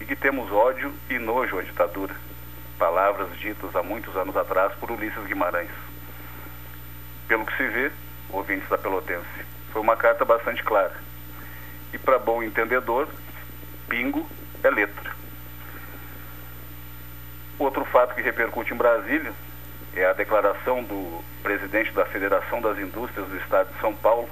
[0.00, 2.14] e que temos ódio e nojo à ditadura,
[2.78, 5.70] palavras ditas há muitos anos atrás por Ulisses Guimarães.
[7.26, 7.90] Pelo que se vê,
[8.30, 10.94] ouvintes da Pelotense, foi uma carta bastante clara.
[11.92, 13.08] E para bom entendedor,
[13.88, 14.26] bingo
[14.62, 15.10] é letra.
[17.58, 19.32] Outro fato que repercute em Brasília
[19.94, 24.28] é a declaração do presidente da Federação das Indústrias do Estado de São Paulo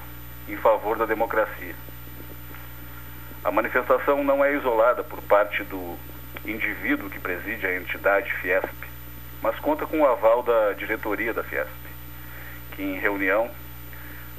[0.48, 1.74] em favor da democracia.
[3.44, 5.98] A manifestação não é isolada por parte do
[6.44, 8.68] indivíduo que preside a entidade Fiesp,
[9.42, 11.71] mas conta com o aval da diretoria da Fiesp,
[12.73, 13.50] que em reunião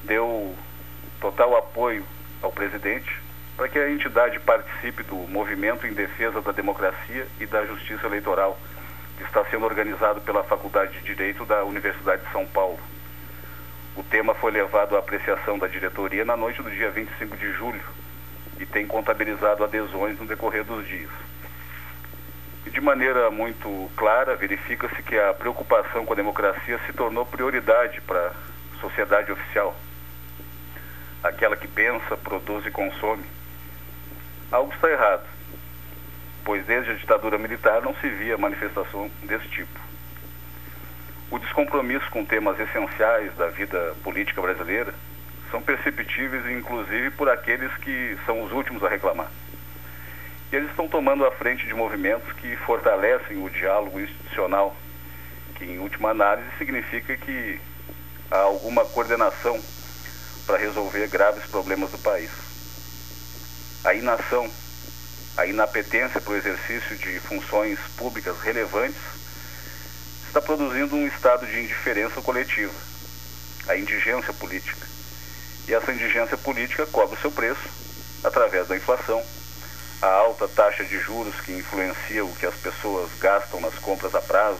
[0.04, 0.56] deu
[1.22, 2.04] total apoio
[2.42, 3.22] ao presidente
[3.56, 8.60] para que a entidade participe do movimento em defesa da democracia e da justiça eleitoral,
[9.18, 12.80] que está sendo organizado pela Faculdade de Direito da Universidade de São Paulo.
[13.96, 17.84] O tema foi levado à apreciação da diretoria na noite do dia 25 de julho
[18.60, 21.12] e tem contabilizado adesões no decorrer dos dias.
[22.66, 28.02] E de maneira muito clara, verifica-se que a preocupação com a democracia se tornou prioridade
[28.02, 29.76] para a sociedade oficial
[31.24, 33.24] aquela que pensa, produz e consome.
[34.52, 35.26] Algo está errado,
[36.44, 39.80] pois desde a ditadura militar não se via manifestação desse tipo.
[41.30, 44.94] O descompromisso com temas essenciais da vida política brasileira
[45.50, 49.30] são perceptíveis, inclusive, por aqueles que são os últimos a reclamar.
[50.52, 54.76] E eles estão tomando a frente de movimentos que fortalecem o diálogo institucional,
[55.56, 57.60] que, em última análise, significa que
[58.30, 59.58] há alguma coordenação
[60.46, 62.30] para resolver graves problemas do país.
[63.84, 64.50] A inação,
[65.38, 69.02] a inapetência para o exercício de funções públicas relevantes
[70.28, 72.74] está produzindo um estado de indiferença coletiva,
[73.68, 74.88] a indigência política.
[75.68, 77.70] E essa indigência política cobra o seu preço
[78.24, 79.22] através da inflação,
[80.02, 84.22] a alta taxa de juros que influencia o que as pessoas gastam nas compras a
[84.22, 84.60] prazo,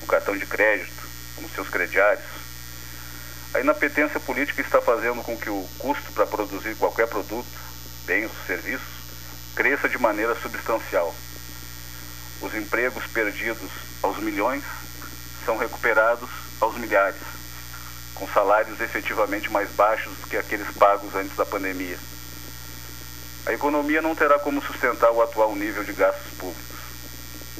[0.00, 1.08] no cartão de crédito,
[1.40, 2.24] nos seus crediários,
[3.52, 7.48] A inapetência política está fazendo com que o custo para produzir qualquer produto,
[8.06, 8.86] bens ou serviços,
[9.56, 11.12] cresça de maneira substancial.
[12.40, 13.70] Os empregos perdidos
[14.02, 14.62] aos milhões
[15.44, 16.30] são recuperados
[16.60, 17.20] aos milhares,
[18.14, 21.98] com salários efetivamente mais baixos do que aqueles pagos antes da pandemia.
[23.46, 26.78] A economia não terá como sustentar o atual nível de gastos públicos.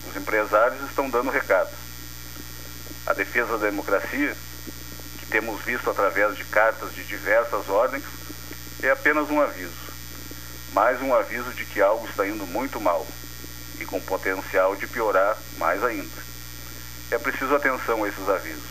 [0.08, 1.70] Os empresários estão dando recado.
[3.06, 4.36] A defesa da democracia
[5.30, 8.02] temos visto através de cartas de diversas ordens,
[8.82, 9.90] é apenas um aviso.
[10.72, 13.06] Mais um aviso de que algo está indo muito mal
[13.78, 16.30] e com potencial de piorar mais ainda.
[17.10, 18.70] É preciso atenção a esses avisos.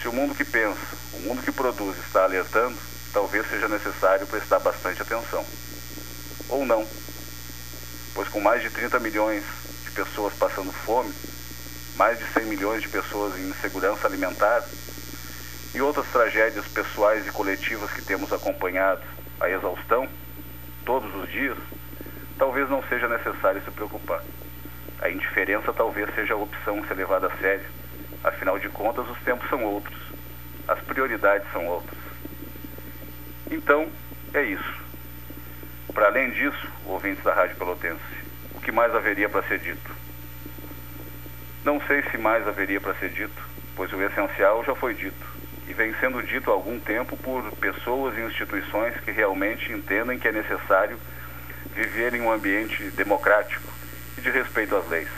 [0.00, 0.78] Se o mundo que pensa,
[1.14, 2.76] o mundo que produz está alertando,
[3.12, 5.44] talvez seja necessário prestar bastante atenção.
[6.48, 6.86] Ou não.
[8.14, 9.44] Pois com mais de 30 milhões
[9.84, 11.12] de pessoas passando fome,
[11.96, 14.64] mais de 100 milhões de pessoas em insegurança alimentar,
[15.74, 19.02] e outras tragédias pessoais e coletivas que temos acompanhado
[19.40, 20.08] a exaustão
[20.84, 21.56] todos os dias,
[22.38, 24.22] talvez não seja necessário se preocupar.
[25.00, 27.66] A indiferença talvez seja a opção a ser levada a sério.
[28.24, 29.98] Afinal de contas, os tempos são outros.
[30.66, 31.98] As prioridades são outras.
[33.50, 33.88] Então,
[34.34, 34.80] é isso.
[35.94, 38.00] Para além disso, ouvintes da Rádio Pelotense,
[38.54, 39.90] o que mais haveria para ser dito?
[41.64, 43.42] Não sei se mais haveria para ser dito,
[43.74, 45.29] pois o essencial já foi dito
[45.70, 50.26] e vem sendo dito há algum tempo por pessoas e instituições que realmente entendem que
[50.26, 50.98] é necessário
[51.72, 53.72] viver em um ambiente democrático
[54.18, 55.08] e de respeito às leis.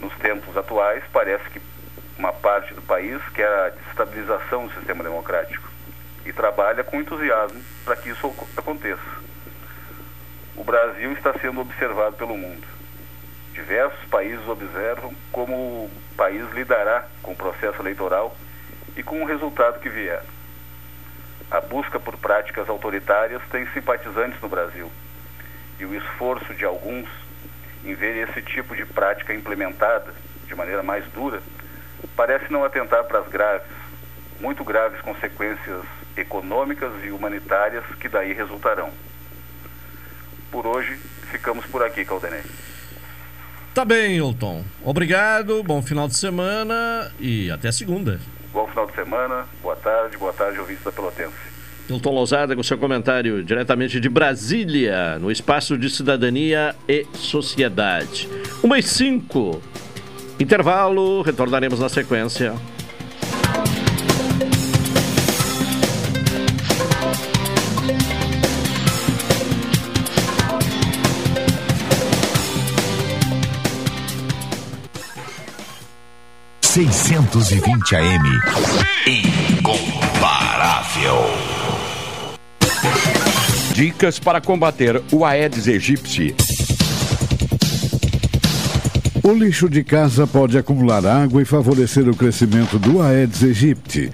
[0.00, 1.60] Nos tempos atuais, parece que
[2.16, 5.68] uma parte do país quer a destabilização do sistema democrático
[6.24, 9.20] e trabalha com entusiasmo para que isso aconteça.
[10.56, 12.66] O Brasil está sendo observado pelo mundo.
[13.52, 18.34] Diversos países observam como o país lidará com o processo eleitoral
[18.96, 20.22] e com o resultado que vier.
[21.50, 24.90] A busca por práticas autoritárias tem simpatizantes no Brasil.
[25.78, 27.08] E o esforço de alguns
[27.84, 30.12] em ver esse tipo de prática implementada
[30.46, 31.42] de maneira mais dura
[32.16, 33.66] parece não atentar para as graves,
[34.40, 35.82] muito graves consequências
[36.16, 38.90] econômicas e humanitárias que daí resultarão.
[40.50, 40.96] Por hoje,
[41.30, 42.42] ficamos por aqui, Caldenei.
[43.72, 44.64] Tá bem, Hilton.
[44.82, 48.18] Obrigado, bom final de semana e até segunda.
[48.52, 51.50] Bom final de semana, boa tarde, boa tarde, ouvintes da Pelotense.
[51.88, 58.28] Hilton Lousada com seu comentário diretamente de Brasília, no Espaço de Cidadania e Sociedade.
[58.62, 59.60] Uma e cinco.
[60.38, 62.54] Intervalo, retornaremos na sequência.
[76.88, 78.24] 620 AM.
[79.58, 81.14] Incomparável.
[83.74, 86.34] Dicas para combater o Aedes aegypti.
[89.22, 94.10] O lixo de casa pode acumular água e favorecer o crescimento do Aedes aegypti.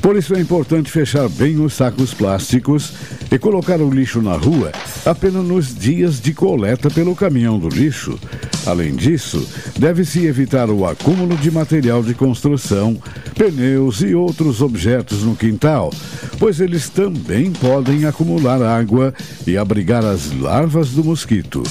[0.00, 2.94] Por isso é importante fechar bem os sacos plásticos
[3.30, 4.72] e colocar o lixo na rua
[5.04, 8.18] apenas nos dias de coleta pelo caminhão do lixo.
[8.66, 9.48] Além disso,
[9.78, 13.00] deve-se evitar o acúmulo de material de construção,
[13.36, 15.92] pneus e outros objetos no quintal,
[16.38, 19.14] pois eles também podem acumular água
[19.46, 21.62] e abrigar as larvas do mosquito.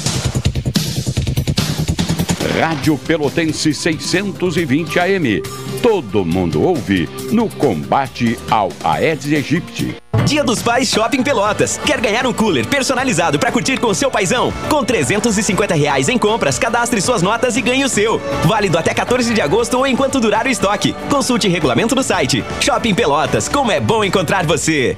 [2.57, 5.41] Rádio Pelotense 620 AM.
[5.81, 10.04] Todo mundo ouve no combate ao Aedes aegypti.
[10.25, 11.79] Dia dos Pais Shopping Pelotas.
[11.85, 14.51] Quer ganhar um cooler personalizado para curtir com seu paizão?
[14.67, 18.19] Com 350 reais em compras, cadastre suas notas e ganhe o seu.
[18.43, 20.95] Válido até 14 de agosto ou enquanto durar o estoque.
[21.11, 22.43] Consulte regulamento no site.
[22.59, 24.97] Shopping Pelotas, como é bom encontrar você.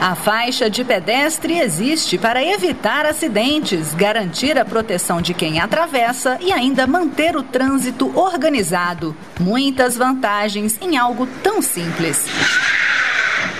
[0.00, 6.50] A faixa de pedestre existe para evitar acidentes, garantir a proteção de quem atravessa e
[6.50, 9.14] ainda manter o trânsito organizado.
[9.38, 12.24] Muitas vantagens em algo tão simples.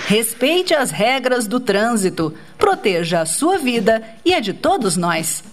[0.07, 5.43] Respeite as regras do trânsito, proteja a sua vida e a de todos nós.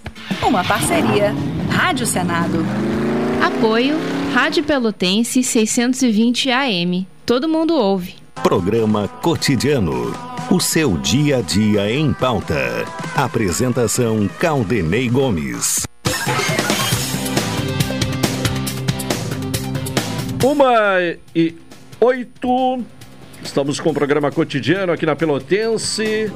[0.42, 1.34] Uma parceria.
[1.70, 2.64] Rádio Senado.
[3.44, 3.94] Apoio
[4.32, 7.06] Rádio Pelotense 620 AM.
[7.26, 8.16] Todo mundo ouve.
[8.42, 10.27] Programa Cotidiano.
[10.50, 12.56] O seu dia a dia em pauta.
[13.14, 15.86] Apresentação Caldenei Gomes.
[20.42, 21.00] Uma
[21.36, 21.54] e
[22.00, 22.82] oito.
[23.44, 26.32] Estamos com o programa cotidiano aqui na Pelotense.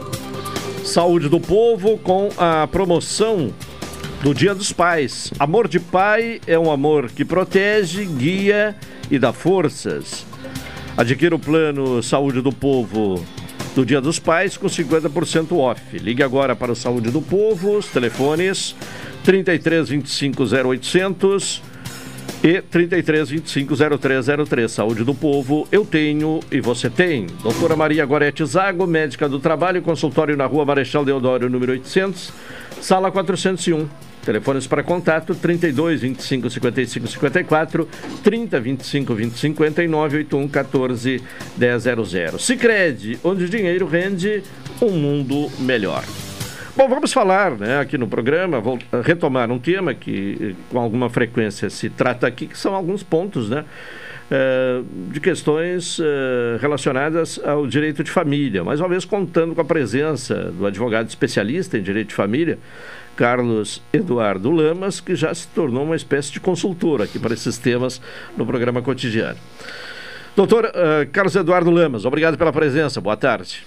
[0.84, 3.50] Saúde do Povo com a promoção
[4.22, 5.32] do Dia dos Pais.
[5.38, 8.76] Amor de pai é um amor que protege, guia
[9.10, 10.26] e dá forças.
[10.98, 13.24] Adquira o plano Saúde do Povo
[13.74, 15.98] do Dia dos Pais com 50% off.
[15.98, 18.74] Ligue agora para o Saúde do Povo, os telefones
[19.24, 21.62] 33 25 0800
[22.42, 24.70] e 33 25 0303.
[24.70, 27.26] Saúde do Povo, eu tenho e você tem.
[27.42, 32.32] Doutora Maria Gorete Zago, médica do trabalho, consultório na rua Marechal Deodoro, número 800,
[32.80, 34.11] sala 401.
[34.24, 37.88] Telefones para contato 32 25 55 54
[38.22, 41.22] 30 25 20 59 81 14
[41.58, 42.38] 1000.
[42.38, 44.42] Sicredi, onde o dinheiro rende
[44.80, 46.04] um mundo melhor.
[46.76, 51.68] Bom, vamos falar né, aqui no programa, vou retomar um tema que com alguma frequência
[51.68, 53.64] se trata aqui, que são alguns pontos, né?
[55.10, 55.98] de questões
[56.58, 61.76] relacionadas ao direito de família, mais uma vez contando com a presença do advogado especialista
[61.76, 62.58] em direito de família,
[63.16, 68.00] Carlos Eduardo Lamas, que já se tornou uma espécie de consultor aqui para esses temas
[68.36, 69.38] no programa cotidiano.
[70.34, 73.64] Doutor uh, Carlos Eduardo Lamas, obrigado pela presença, boa tarde.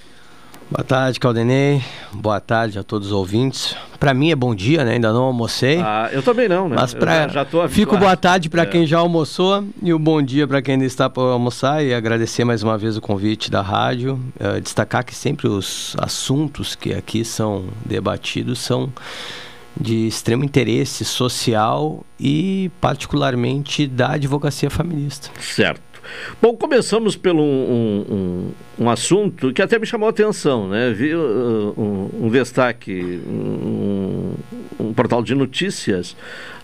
[0.70, 1.84] Boa tarde, Caldenei.
[2.12, 3.76] Boa tarde a todos os ouvintes.
[4.00, 4.94] Para mim é bom dia, né?
[4.94, 5.80] Ainda não almocei.
[5.80, 6.76] Ah, eu também não, né?
[6.76, 7.28] Mas pra...
[7.28, 8.66] já, já Fico boa tarde para é.
[8.66, 11.94] quem já almoçou e o um bom dia para quem ainda está para almoçar e
[11.94, 14.20] agradecer mais uma vez o convite da rádio.
[14.40, 18.92] Uh, destacar que sempre os assuntos que aqui são debatidos são
[19.80, 25.30] de extremo interesse social e particularmente da advocacia feminista.
[25.40, 25.95] Certo.
[26.42, 28.06] Bom, começamos pelo um,
[28.80, 30.92] um, um, assunto que até me chamou a atenção, né?
[30.92, 34.34] Vi uh, um, um, destaque, um,
[34.96, 36.12] portal de notícias,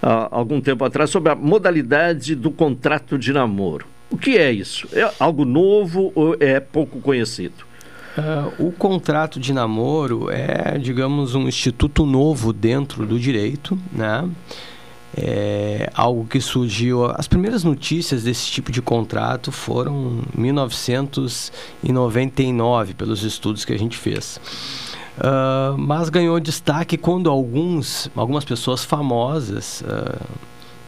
[0.02, 3.86] uh, algum tempo atrás, sobre a modalidade do contrato de namoro.
[4.10, 4.88] O que é isso?
[4.94, 7.72] É algo novo ou é pouco conhecido?
[8.18, 14.30] Uh, o contrato de namoro é, digamos, um instituto novo dentro do direito, né?
[15.16, 17.05] É algo que surgiu.
[17.05, 23.97] As primeiras notícias desse tipo de contrato foram em 1999, pelos estudos que a gente
[23.97, 24.39] fez.
[25.18, 30.26] Uh, mas ganhou destaque quando alguns, algumas pessoas famosas uh,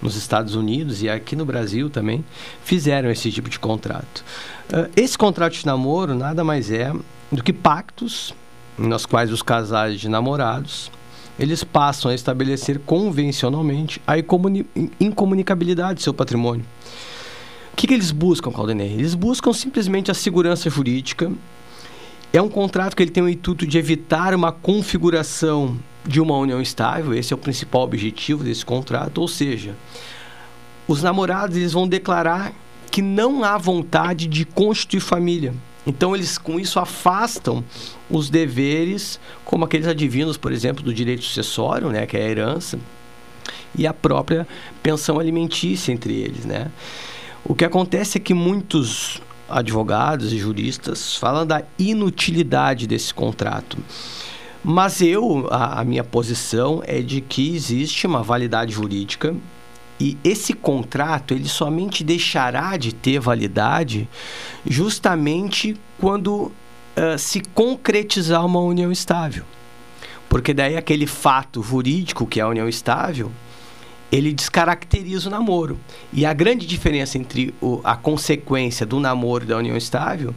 [0.02, 2.24] nos Estados Unidos e aqui no Brasil também
[2.64, 4.24] fizeram esse tipo de contrato.
[4.70, 6.94] Uh, esse contrato de namoro nada mais é
[7.32, 8.34] do que pactos
[8.78, 10.90] nos quais os casais de namorados
[11.40, 14.16] eles passam a estabelecer convencionalmente a
[15.00, 16.66] incomunicabilidade do seu patrimônio.
[17.74, 18.94] O que, que eles buscam, Caldenei?
[18.94, 21.32] Eles buscam simplesmente a segurança jurídica.
[22.32, 26.62] É um contrato que ele tem o intuito de evitar uma configuração de uma união
[26.62, 27.14] estável.
[27.14, 29.18] Esse é o principal objetivo desse contrato.
[29.20, 29.76] Ou seja,
[30.88, 32.54] os namorados eles vão declarar
[32.92, 35.54] que não há vontade de constituir família.
[35.86, 37.64] Então eles com isso afastam
[38.10, 42.80] os deveres, como aqueles adivinhos, por exemplo, do direito sucessório, né, que é a herança,
[43.76, 44.48] e a própria
[44.82, 46.72] pensão alimentícia entre eles, né?
[47.44, 53.78] O que acontece é que muitos advogados e juristas falam da inutilidade desse contrato.
[54.64, 59.36] Mas eu, a, a minha posição é de que existe uma validade jurídica
[60.04, 64.10] e esse contrato ele somente deixará de ter validade
[64.66, 69.46] justamente quando uh, se concretizar uma união estável.
[70.28, 73.32] Porque daí aquele fato jurídico que é a união estável,
[74.12, 75.80] ele descaracteriza o namoro.
[76.12, 80.36] E a grande diferença entre o, a consequência do namoro e da união estável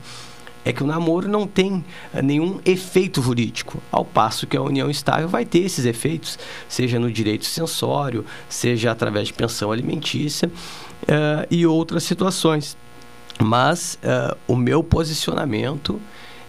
[0.66, 4.90] é que o namoro não tem eh, nenhum efeito jurídico, ao passo que a união
[4.90, 6.36] estável vai ter esses efeitos,
[6.68, 12.76] seja no direito sensório, seja através de pensão alimentícia uh, e outras situações.
[13.38, 16.00] Mas uh, o meu posicionamento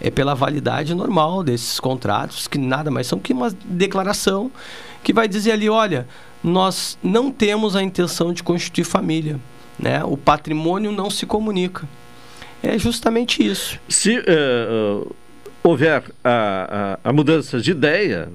[0.02, 4.52] é pela validade normal desses contratos, que nada mais são que uma declaração
[5.04, 6.08] que vai dizer ali, olha,
[6.44, 9.40] nós não temos a intenção de constituir família,
[9.78, 10.04] né?
[10.04, 11.88] O patrimônio não se comunica.
[12.62, 13.80] É justamente isso.
[13.88, 15.16] Se uh,
[15.64, 18.30] houver a, a, a, mudança de ideia,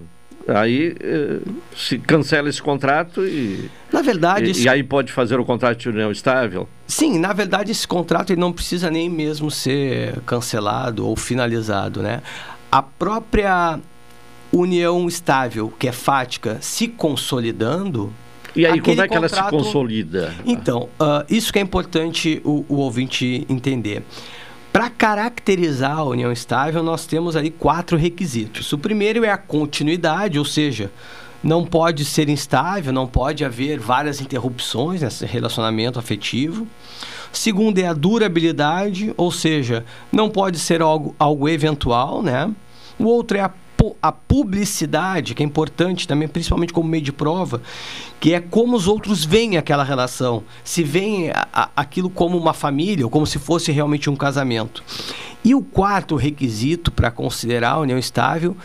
[0.46, 3.70] aí uh, se cancela esse contrato e.
[3.92, 4.46] Na verdade.
[4.46, 4.64] E, esse...
[4.64, 6.68] e, aí pode fazer o contrato de união estável?
[6.86, 12.22] Sim, na verdade, esse contrato ele não precisa nem mesmo ser cancelado ou finalizado, né?
[12.70, 13.78] A própria
[14.52, 18.12] união estável, que é fática, se consolidando,
[18.54, 19.34] e aí, como é que contrato...
[19.34, 20.34] ela se consolida?
[20.44, 24.02] Então, uh, isso que é importante o, o ouvinte entender.
[24.72, 28.72] Para caracterizar a união estável, nós temos ali quatro requisitos.
[28.72, 30.90] O primeiro é a continuidade, ou seja,
[31.42, 36.66] não pode ser instável, não pode haver várias interrupções nesse relacionamento afetivo.
[37.32, 42.50] Segundo é a durabilidade, ou seja, não pode ser algo, algo eventual, né?
[42.98, 43.50] O outro é a
[44.00, 47.60] a publicidade, que é importante também, principalmente como meio de prova,
[48.20, 50.44] que é como os outros veem aquela relação.
[50.62, 51.30] Se veem
[51.74, 54.82] aquilo como uma família ou como se fosse realmente um casamento.
[55.44, 58.56] E o quarto requisito para considerar a união estável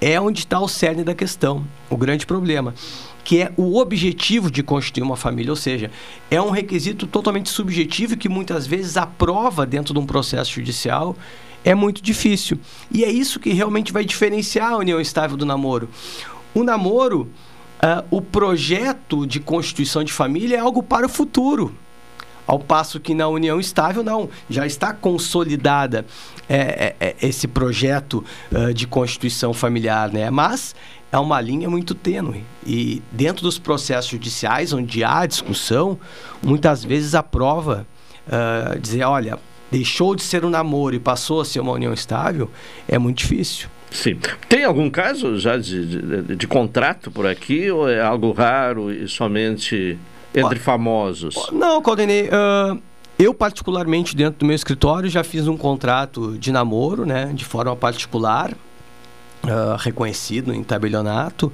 [0.00, 2.74] é onde está o cerne da questão, o grande problema
[3.22, 5.90] que é o objetivo de constituir uma família, ou seja,
[6.30, 11.16] é um requisito totalmente subjetivo que muitas vezes a prova dentro de um processo judicial
[11.64, 12.58] é muito difícil.
[12.90, 15.88] E é isso que realmente vai diferenciar a união estável do namoro.
[16.54, 17.28] O namoro,
[17.82, 21.74] uh, o projeto de constituição de família é algo para o futuro.
[22.46, 26.04] Ao passo que na união estável, não, já está consolidada
[26.48, 30.30] é, é, é esse projeto uh, de constituição familiar, né?
[30.30, 30.74] Mas
[31.12, 32.44] é uma linha muito tênue.
[32.66, 35.98] E dentro dos processos judiciais, onde há discussão,
[36.42, 37.86] muitas vezes a prova
[38.26, 39.38] uh, dizer, olha,
[39.70, 42.50] deixou de ser um namoro e passou a ser uma união estável,
[42.88, 43.68] é muito difícil.
[43.90, 44.18] Sim.
[44.48, 49.08] Tem algum caso já de, de, de contrato por aqui ou é algo raro e
[49.08, 49.98] somente
[50.34, 51.34] entre famosos?
[51.52, 52.28] Não, Caldenei.
[52.28, 52.80] Uh,
[53.18, 57.74] eu, particularmente, dentro do meu escritório, já fiz um contrato de namoro, né, de forma
[57.76, 58.56] particular.
[59.42, 61.50] Uh, reconhecido em tabelionato,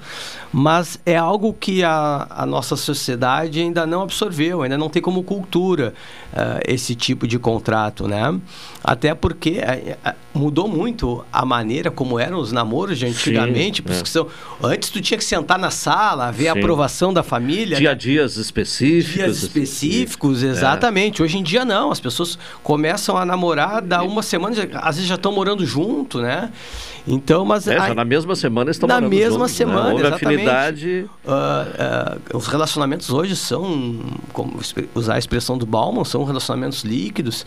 [0.53, 5.22] mas é algo que a, a, nossa sociedade ainda não absorveu, ainda não tem como
[5.22, 5.95] cultura
[6.32, 8.37] uh, esse tipo de contrato, né?
[8.82, 14.05] Até porque uh, mudou muito a maneira como eram os namoros de antigamente, Sim, é.
[14.05, 14.26] são,
[14.62, 16.49] antes tu tinha que sentar na sala, ver Sim.
[16.49, 17.76] a aprovação da família.
[17.76, 17.95] Tinha né?
[17.97, 19.14] dias específicos.
[19.14, 20.49] Dias específicos, é.
[20.49, 21.22] exatamente.
[21.22, 25.14] Hoje em dia não, as pessoas começam a namorar, dá uma semana, às vezes já
[25.14, 26.51] estão morando junto, né?
[27.09, 29.57] Então, mas é, na mesma semana estão Na mesma juntos, né?
[29.57, 29.93] semana, né?
[29.93, 30.35] Houve exatamente.
[30.35, 31.11] afinidade.
[31.24, 34.01] Uh, uh, os relacionamentos hoje são,
[34.33, 34.59] como
[34.95, 37.45] usar a expressão do Bauman, são relacionamentos líquidos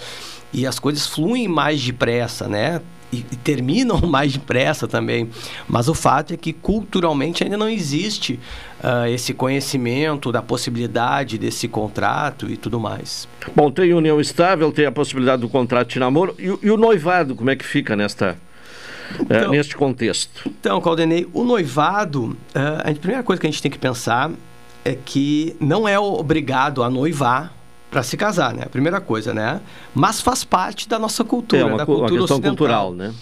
[0.53, 2.81] e as coisas fluem mais depressa, né?
[3.11, 5.29] E, e, terminam mais depressa também.
[5.67, 8.39] Mas o fato é que culturalmente ainda não existe
[8.83, 13.27] uh, esse conhecimento da possibilidade desse contrato e tudo mais.
[13.55, 16.35] Bom, tem união estável, tem a possibilidade do contrato de namoro.
[16.37, 18.35] E, e o noivado, como é que fica nesta é,
[19.19, 20.47] então, neste contexto?
[20.47, 24.31] Então, Caldenei, o noivado, uh, a primeira coisa que a gente tem que pensar
[24.83, 27.53] é que não é obrigado a noivar
[27.89, 28.63] para se casar, né?
[28.65, 29.61] A primeira coisa, né?
[29.93, 32.49] Mas faz parte da nossa cultura, é uma, da cultura uma ocidental.
[32.49, 33.13] cultural, né?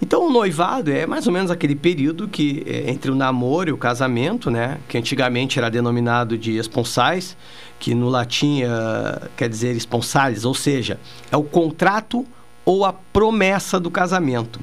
[0.00, 3.72] Então, o noivado é mais ou menos aquele período que é, entre o namoro e
[3.72, 4.78] o casamento, né?
[4.88, 7.36] Que antigamente era denominado de esponsais,
[7.78, 10.98] que no latim uh, quer dizer esponsales, ou seja,
[11.30, 12.26] é o contrato
[12.64, 14.60] ou a promessa do casamento.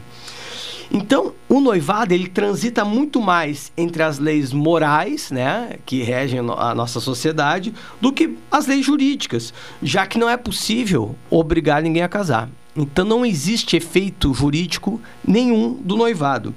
[0.92, 6.74] Então, o noivado ele transita muito mais entre as leis morais, né, que regem a
[6.74, 12.10] nossa sociedade, do que as leis jurídicas, já que não é possível obrigar ninguém a
[12.10, 12.50] casar.
[12.76, 16.56] Então, não existe efeito jurídico nenhum do noivado.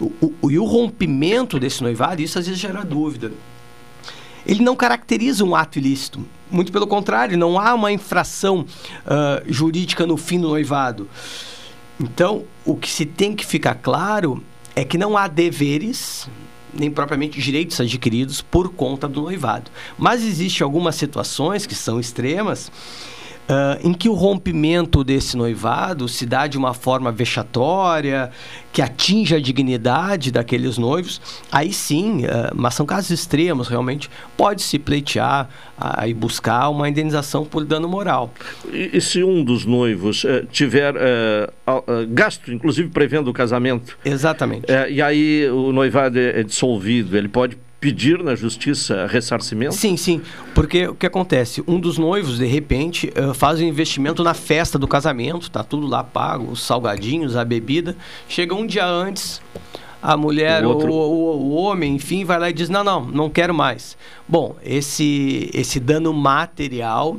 [0.00, 3.32] O, o, e o rompimento desse noivado, isso às vezes gera dúvida.
[4.46, 6.24] Ele não caracteriza um ato ilícito.
[6.50, 11.08] Muito pelo contrário, não há uma infração uh, jurídica no fim do noivado.
[12.00, 14.42] Então, o que se tem que ficar claro
[14.74, 16.26] é que não há deveres
[16.72, 19.70] nem propriamente direitos adquiridos por conta do noivado.
[19.98, 22.70] Mas existem algumas situações que são extremas
[23.50, 28.30] Uh, em que o rompimento desse noivado se dá de uma forma vexatória,
[28.72, 31.20] que atinge a dignidade daqueles noivos,
[31.50, 37.44] aí sim, uh, mas são casos extremos, realmente, pode-se pleitear uh, e buscar uma indenização
[37.44, 38.32] por dano moral.
[38.72, 40.94] E, e se um dos noivos uh, tiver
[42.10, 43.98] gasto, inclusive prevendo o casamento?
[44.04, 44.66] Exatamente.
[44.90, 49.74] e aí o noivado é, é dissolvido, ele pode pedir na justiça ressarcimento?
[49.74, 50.20] Sim, sim.
[50.54, 51.64] Porque o que acontece?
[51.66, 55.86] Um dos noivos, de repente, uh, faz um investimento na festa do casamento, tá tudo
[55.86, 57.96] lá pago, os salgadinhos, a bebida.
[58.28, 59.40] Chega um dia antes,
[60.02, 60.92] a mulher, o, outro...
[60.92, 63.96] o, o, o, homem, enfim, vai lá e diz: não, não, não quero mais.
[64.28, 67.16] Bom, esse, esse dano material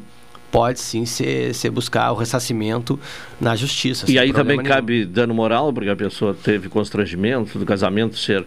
[0.52, 3.00] pode sim ser, ser buscar o ressarcimento
[3.40, 4.06] na justiça.
[4.12, 4.70] E aí também nenhum.
[4.70, 8.46] cabe dano moral, porque a pessoa teve constrangimento do casamento ser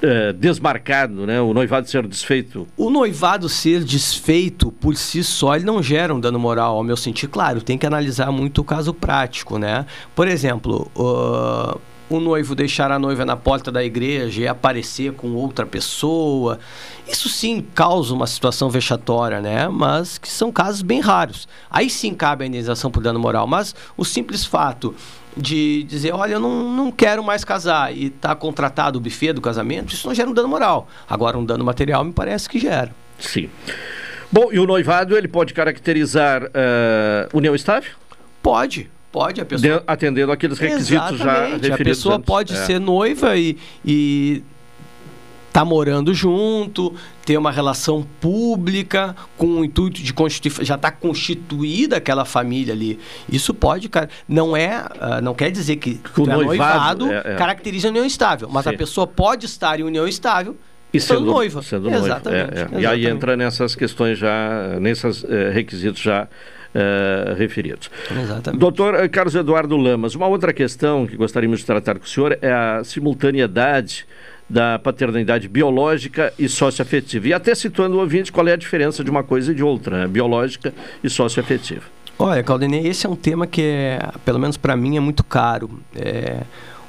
[0.00, 1.40] é, desmarcado, né?
[1.40, 2.66] o noivado ser desfeito?
[2.76, 6.96] O noivado ser desfeito por si só, ele não gera um dano moral, ao meu
[6.96, 7.26] sentir.
[7.26, 9.84] Claro, tem que analisar muito o caso prático, né?
[10.14, 15.32] Por exemplo, uh, o noivo deixar a noiva na porta da igreja e aparecer com
[15.32, 16.58] outra pessoa.
[17.06, 19.68] Isso sim causa uma situação vexatória, né?
[19.68, 21.46] Mas que são casos bem raros.
[21.70, 23.46] Aí sim cabe a indenização por dano moral.
[23.46, 24.94] Mas o simples fato
[25.36, 29.40] de dizer, olha, eu não, não quero mais casar e está contratado o buffet do
[29.40, 30.88] casamento, isso não gera um dano moral.
[31.08, 32.94] Agora, um dano material me parece que gera.
[33.18, 33.50] Sim.
[34.30, 37.92] Bom, e o noivado, ele pode caracterizar uh, união estável?
[38.42, 39.40] Pode, pode.
[39.40, 39.78] A pessoa...
[39.78, 41.22] De, atendendo aqueles requisitos Exatamente.
[41.22, 42.26] já referidos A pessoa antes.
[42.26, 42.56] pode é.
[42.56, 44.42] ser noiva e, e
[45.54, 46.92] tá morando junto,
[47.24, 52.98] ter uma relação pública com o intuito de constituir, já está constituída aquela família ali.
[53.30, 57.36] Isso pode, cara, não é, uh, não quer dizer que, o noivado, noivado é, é.
[57.36, 58.70] caracteriza a união estável, mas Sim.
[58.70, 60.56] a pessoa pode estar em união estável
[60.92, 61.62] e sendo, sendo noiva.
[61.62, 62.04] Sendo noiva.
[62.04, 62.54] Exatamente, é, é.
[62.54, 66.26] exatamente, E aí entra nessas questões já, nesses uh, requisitos já
[66.74, 67.88] Uh, referidos.
[68.10, 68.58] Exatamente.
[68.58, 72.50] Doutor Carlos Eduardo Lamas, uma outra questão que gostaríamos de tratar com o senhor é
[72.52, 74.04] a simultaneidade
[74.48, 77.28] da paternidade biológica e socioafetiva.
[77.28, 80.02] E até situando o ouvinte qual é a diferença de uma coisa e de outra,
[80.02, 80.06] né?
[80.06, 81.82] biológica e socioafetiva.
[82.18, 85.80] Olha, Claudinei, esse é um tema que, é, pelo menos para mim, é muito caro.
[85.96, 86.42] É,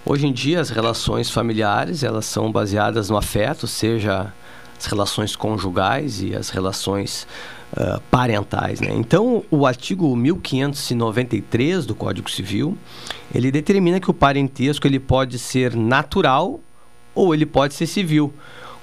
[0.05, 4.31] hoje em dia, as relações familiares elas são baseadas no afeto, seja
[4.77, 7.25] as relações conjugais e as relações
[7.73, 8.81] uh, parentais.
[8.81, 8.89] Né?
[8.91, 12.77] Então, o artigo 1593 do Código Civil,
[13.33, 16.59] ele determina que o parentesco ele pode ser natural
[17.15, 18.33] ou ele pode ser civil,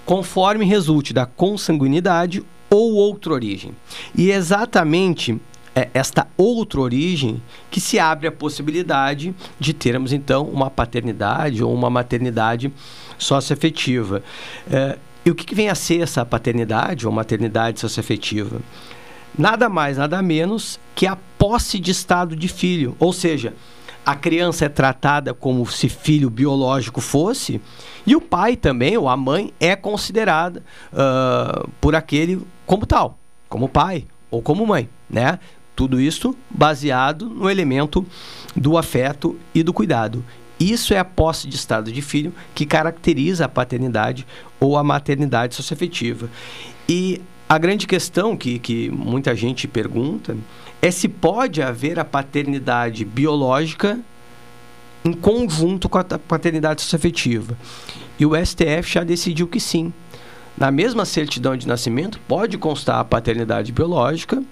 [0.05, 3.72] conforme resulte da consanguinidade ou outra origem.
[4.16, 5.39] E exatamente
[5.74, 11.72] é esta outra origem que se abre a possibilidade de termos então uma paternidade ou
[11.72, 12.72] uma maternidade
[13.16, 14.22] socioafetiva.
[14.70, 18.61] É, e o que, que vem a ser essa paternidade ou maternidade socioafetiva?
[19.39, 23.55] Nada mais, nada menos que a posse de estado de filho, ou seja,
[24.05, 27.61] a criança é tratada como se filho biológico fosse,
[28.07, 33.68] e o pai também, ou a mãe, é considerada uh, por aquele como tal, como
[33.68, 35.38] pai ou como mãe, né?
[35.76, 38.05] Tudo isso baseado no elemento
[38.57, 40.24] do afeto e do cuidado.
[40.59, 44.26] Isso é a posse de estado de filho que caracteriza a paternidade
[44.61, 46.28] ou a maternidade socioafetiva.
[46.88, 50.36] E a grande questão que, que muita gente pergunta
[50.83, 54.01] é se pode haver a paternidade biológica
[55.05, 57.57] em conjunto com a paternidade socioafetiva.
[58.18, 59.93] E o STF já decidiu que sim.
[60.59, 64.43] Na mesma certidão de nascimento, pode constar a paternidade biológica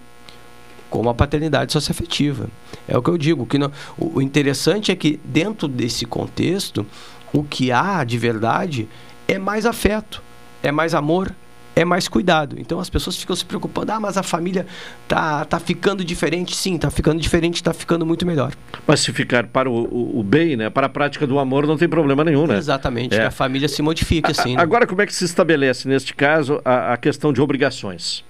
[0.88, 2.48] como a paternidade socioafetiva.
[2.86, 3.46] É o que eu digo.
[3.46, 6.86] Que não, o interessante é que, dentro desse contexto,
[7.32, 8.88] o que há de verdade
[9.28, 10.22] é mais afeto,
[10.62, 11.34] é mais amor,
[11.74, 12.56] é mais cuidado.
[12.58, 14.66] Então as pessoas ficam se preocupando, ah, mas a família
[15.06, 16.54] tá, tá ficando diferente.
[16.54, 18.52] Sim, tá ficando diferente, está ficando muito melhor.
[18.86, 21.76] Mas se ficar para o, o, o, bem, né, para a prática do amor, não
[21.76, 22.56] tem problema nenhum, né?
[22.56, 23.26] Exatamente, é.
[23.26, 24.56] a família se modifique, assim.
[24.56, 24.62] Né?
[24.62, 28.24] Agora, como é que se estabelece, neste caso, a, a questão de obrigações?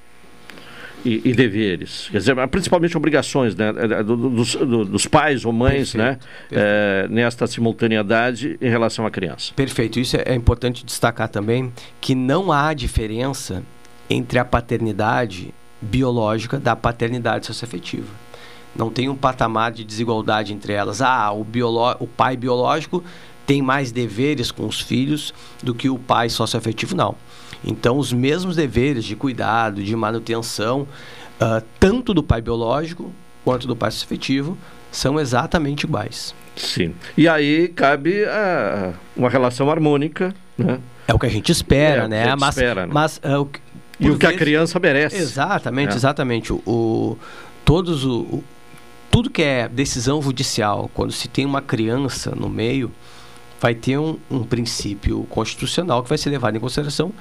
[1.04, 5.92] E, e, deveres, quer dizer, principalmente obrigações né, é, é, dos, dos, pais ou mães
[5.92, 6.52] perfeito, né, perfeito.
[6.52, 9.52] É, nesta simultaneidade em relação à criança.
[9.54, 13.62] Perfeito, isso é, é importante destacar também que não há diferença
[14.08, 18.12] entre a paternidade biológica da paternidade socioafetiva.
[18.74, 21.00] Não tem um patamar de desigualdade entre elas.
[21.00, 21.46] Ah, o,
[21.98, 23.02] o pai biológico
[23.46, 27.16] tem mais deveres com os filhos do que o pai socioafetivo, não.
[27.64, 30.82] Então, os mesmos deveres de cuidado, de manutenção,
[31.40, 33.12] uh, tanto do pai biológico
[33.44, 34.56] quanto do pai afetivo,
[34.90, 36.34] são exatamente iguais.
[36.56, 36.94] Sim.
[37.16, 40.78] E aí cabe a, uma relação harmônica, né?
[41.06, 42.22] É o que a gente espera, É, né?
[42.24, 42.92] a gente mas, espera, né?
[42.92, 43.60] mas é, o que-
[43.98, 45.16] E o que a vezes- criança merece.
[45.16, 45.96] Exatamente, É.
[45.96, 46.52] exatamente.
[46.52, 47.18] O, o-
[47.64, 48.44] todos o, o-
[49.10, 52.90] tudo que é decisão judicial, quando se tem uma criança no meio,
[53.60, 57.12] vai ter um, um princípio constitucional que vai ser levado em consideração,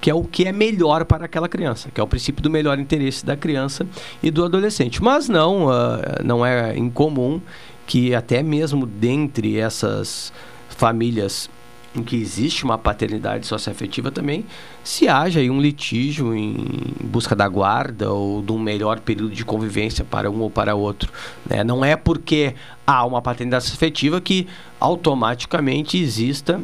[0.00, 2.78] que é o que é melhor para aquela criança, que é o princípio do melhor
[2.78, 3.86] interesse da criança
[4.22, 5.02] e do adolescente.
[5.02, 7.40] Mas não, ah, não é incomum
[7.86, 10.32] que até mesmo dentre essas
[10.68, 11.50] famílias
[11.96, 14.44] em que existe uma paternidade socioafetiva também,
[14.84, 16.54] se haja um litígio em
[17.02, 21.10] busca da guarda ou de um melhor período de convivência para um ou para outro.
[21.48, 21.64] né?
[21.64, 22.54] Não é porque
[22.86, 24.46] há uma paternidade socioafetiva que
[24.78, 26.60] automaticamente exista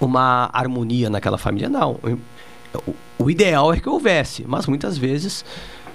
[0.00, 1.68] uma harmonia naquela família.
[1.68, 1.98] Não.
[3.18, 5.44] O, ideal é que houvesse, mas muitas vezes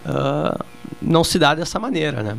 [0.05, 0.63] ah,
[1.01, 2.37] não se dá dessa maneira, né?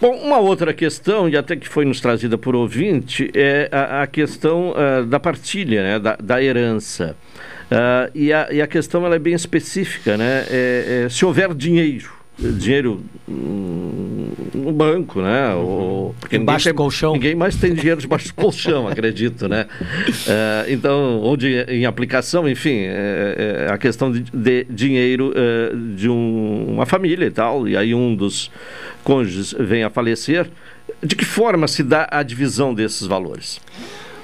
[0.00, 4.06] Bom, uma outra questão, e até que foi nos trazida por ouvinte, é a, a
[4.06, 7.16] questão ah, da partilha, né, da, da herança.
[7.70, 10.44] Ah, e, a, e a questão ela é bem específica, né?
[10.50, 15.54] É- é, se houver dinheiro, dinheiro no banco, né?
[15.54, 17.12] Ou, porque do colchão.
[17.14, 19.66] ninguém mais tem dinheiro debaixo do colchão, acredito, né?
[20.28, 25.72] Ah, então, ou de, em aplicação, enfim, é- é a questão de, de dinheiro eh,
[25.96, 28.50] de um- uma família e tal, e aí um dos
[29.02, 30.48] cônjuges vem a falecer,
[31.02, 33.60] de que forma se dá a divisão desses valores?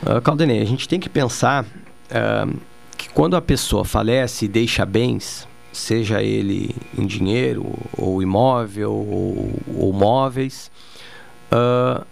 [0.02, 1.64] Uh, Caldenei, a gente tem que pensar
[2.10, 2.46] ah,
[2.96, 9.60] que quando a pessoa falece e deixa bens, seja ele em dinheiro, ou imóvel, ou,
[9.76, 10.70] ou móveis,
[11.50, 12.04] ah,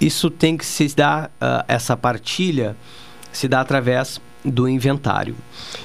[0.00, 2.76] isso tem que se dar, ah, essa partilha
[3.32, 5.34] se dá através do inventário.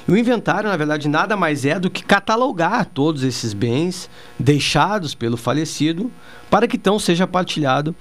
[0.08, 4.08] O inventário, na verdade, nada mais é do que catalogar todos esses bens
[4.38, 6.10] deixados pelo falecido
[6.48, 7.94] para que então seja partilhado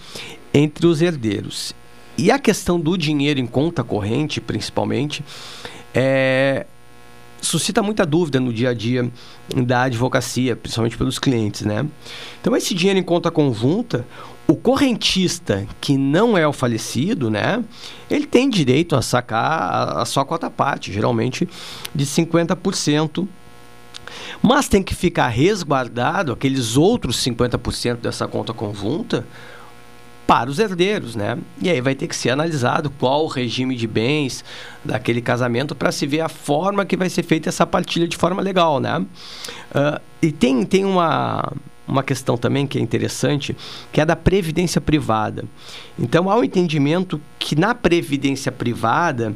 [0.53, 1.73] entre os herdeiros.
[2.17, 5.25] E a questão do dinheiro em conta corrente, principalmente,
[5.93, 6.67] é,
[7.43, 9.11] suscita muita dúvida no dia a dia
[9.55, 11.85] da advocacia, principalmente pelos clientes, né?
[12.41, 14.05] Então, esse dinheiro em conta conjunta,
[14.47, 17.63] o correntista que não é o falecido, né?
[18.09, 21.47] Ele tem direito a sacar a, sua cota parte, geralmente
[21.93, 23.27] de 50%.
[24.41, 29.25] Mas tem que ficar resguardado aqueles outros 50% dessa conta conjunta
[30.25, 31.37] para os herdeiros, né?
[31.61, 34.43] E aí vai ter que ser analisado qual o regime de bens
[34.83, 38.41] daquele casamento para se ver a forma que vai ser feita essa partilha de forma
[38.41, 39.05] legal, né?
[39.73, 41.51] Ah, e tem, tem uma,
[41.87, 43.55] uma questão também que é interessante,
[43.91, 45.43] que é da previdência privada.
[45.99, 49.35] Então há o entendimento que na previdência privada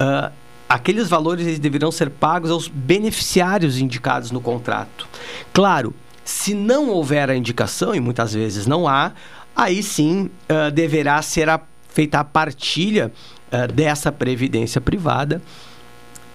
[0.00, 0.32] ah,
[0.68, 5.06] aqueles valores eles deverão ser pagos aos beneficiários indicados no contrato.
[5.52, 5.94] Claro,
[6.24, 9.12] se não houver a indicação, e muitas vezes não há,
[9.54, 13.12] aí sim ah, deverá ser a- feita a partilha
[13.52, 15.40] ah, dessa previdência privada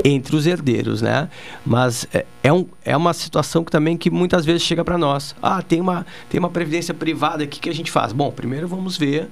[0.04, 1.30] entre os herdeiros, né?
[1.66, 5.36] Mas é, é, um, é uma situação que também que muitas vezes chega para nós.
[5.42, 8.14] Ah, tem uma, tem uma previdência privada, o que, que a gente faz?
[8.14, 9.30] Bom, primeiro vamos ver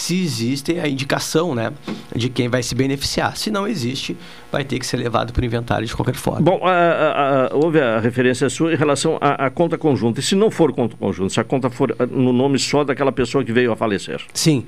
[0.00, 1.72] se existe a indicação, né,
[2.16, 3.36] de quem vai se beneficiar.
[3.36, 4.16] Se não existe,
[4.50, 6.40] vai ter que ser levado para o inventário de qualquer forma.
[6.40, 10.20] Bom, a- a- a- houve a referência sua em relação à, conta conjunta.
[10.20, 13.12] E se não for conta conjunta, se a conta for ah, no nome só daquela
[13.12, 14.20] pessoa que veio a falecer?
[14.32, 14.64] Sim.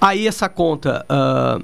[0.00, 1.58] Aí essa conta ah,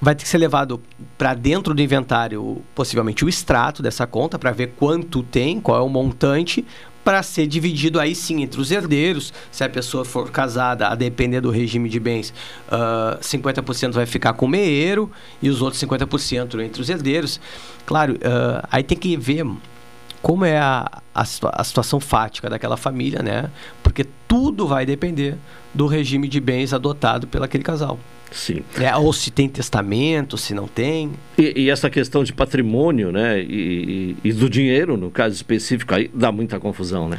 [0.00, 0.80] vai ter que ser levado
[1.18, 5.82] para dentro do inventário, possivelmente o extrato dessa conta, para ver quanto tem, qual é
[5.82, 6.64] o montante,
[7.06, 9.32] para ser dividido aí sim entre os herdeiros.
[9.52, 12.34] Se a pessoa for casada, a depender do regime de bens,
[12.68, 15.08] ah, 50% vai ficar com o meeiro
[15.40, 17.40] e os outros 50% entre os herdeiros.
[17.86, 19.46] Claro, ah, aí tem que ver
[20.20, 23.52] como é a, a, a situação fática daquela família, né?
[23.84, 25.36] Porque tudo vai depender
[25.72, 28.00] do regime de bens adotado pelo aquele casal.
[28.30, 28.62] Sim.
[28.78, 31.12] É, ou se tem testamento, se não tem.
[31.38, 35.94] E, e essa questão de patrimônio, né, e, e- e do dinheiro, no caso específico,
[35.94, 37.18] aí dá muita confusão, né?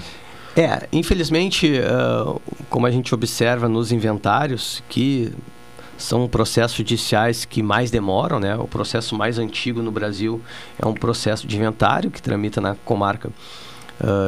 [0.55, 2.35] É, infelizmente, ah,
[2.69, 5.31] como a gente observa nos inventários, que
[5.97, 8.55] são processos judiciais que mais demoram, né?
[8.55, 10.41] O processo mais antigo no Brasil
[10.77, 13.29] é um processo de inventário que tramita na comarca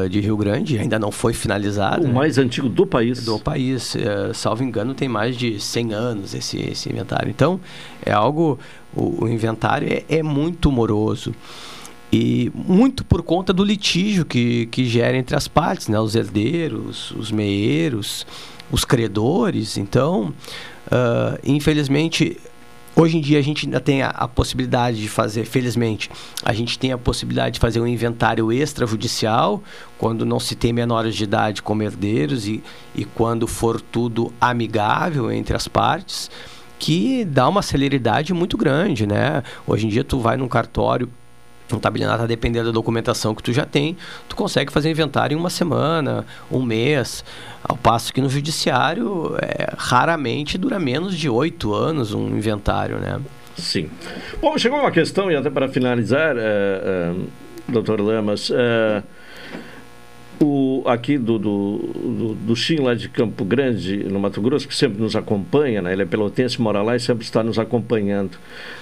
[0.10, 2.04] de Rio Grande, ainda não foi finalizado.
[2.04, 2.14] O né?
[2.14, 3.24] mais antigo do país.
[3.24, 7.30] Do país, eh, salvo engano, tem mais de 100 anos esse, esse inventário.
[7.30, 7.60] Então,
[8.04, 8.58] é algo,
[8.96, 11.34] o, o inventário é, é muito moroso.
[12.12, 16.00] E muito por conta do litígio que, que gera entre as partes, né?
[16.00, 18.26] Os herdeiros, os meeiros,
[18.72, 19.78] os credores.
[19.78, 20.34] Então,
[20.92, 22.38] ah, infelizmente,
[23.00, 26.12] Hoje em dia a gente ainda tem a, a, possibilidade de fazer, felizmente,
[26.44, 29.64] a gente tem a possibilidade de fazer um inventário extrajudicial
[29.98, 32.62] quando não se tem menores de idade como herdeiros e,
[32.94, 36.30] e quando for tudo amigável entre as partes,
[36.78, 39.44] que dá uma celeridade muito grande, né?
[39.66, 41.10] Hoje em dia tu vai num cartório
[41.76, 43.98] um tabelionato, dependendo da documentação que tu já tem,
[44.28, 47.24] tu consegue fazer inventário em uma semana, um mês.
[47.64, 53.20] Ao passo que no judiciário, é, raramente dura menos de oito anos um inventário, né?
[53.58, 53.90] Sim.
[54.42, 57.14] Bom, chegou uma questão, e até para finalizar, é,
[57.68, 59.04] doutor Lamas, é,
[60.42, 64.76] o, aqui do, do, do, do Chim, lá de Campo Grande, no Mato Grosso, que
[64.76, 65.92] sempre nos acompanha, né?
[65.92, 68.36] ele é pelotense, mora lá e sempre está nos acompanhando.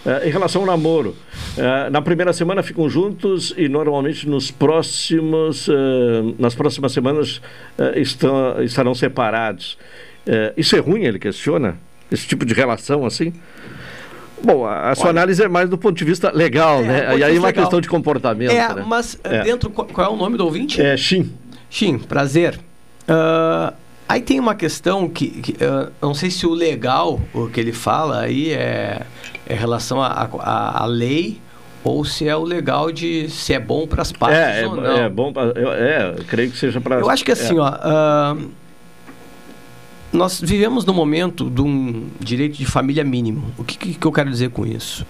[0.06, 1.16] Uh, em relação ao namoro,
[1.58, 7.42] uh, na primeira semana ficam juntos e normalmente nos próximos, uh, nas próximas semanas
[7.96, 9.78] estão, estarão separados.
[10.56, 11.78] isso é ruim, ele questiona?
[12.12, 13.34] Esse tipo de relação assim?
[14.44, 17.18] Bom, a, sua Olha, análise é mais do ponto de vista legal, é, né?
[17.18, 17.64] E aí uma legal.
[17.64, 18.52] questão de comportamento.
[18.52, 18.86] É, né?
[18.86, 19.44] mas é.
[19.44, 20.80] dentro, qual, qual é o nome do ouvinte?
[20.80, 21.32] É Shin.
[21.70, 22.60] Shin, prazer.
[23.08, 23.74] Uh,
[24.08, 27.74] aí tem uma questão que, que uh, não sei se o legal, o que ele
[27.74, 29.06] fala aí é,
[29.46, 31.42] é relação à lei
[31.84, 34.82] ou se é o legal de se é bom para as partes é, ou é,
[34.82, 34.98] não.
[34.98, 37.00] É bom, eu, é, eu creio que seja para.
[37.00, 37.62] Eu acho que assim, é.
[37.62, 38.34] ó.
[38.34, 38.52] Uh,
[40.12, 43.54] nós vivemos no momento de um direito de família mínimo.
[43.58, 45.06] O que, que eu quero dizer com isso?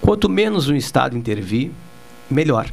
[0.00, 1.70] Quanto menos o Estado intervir,
[2.30, 2.66] melhor.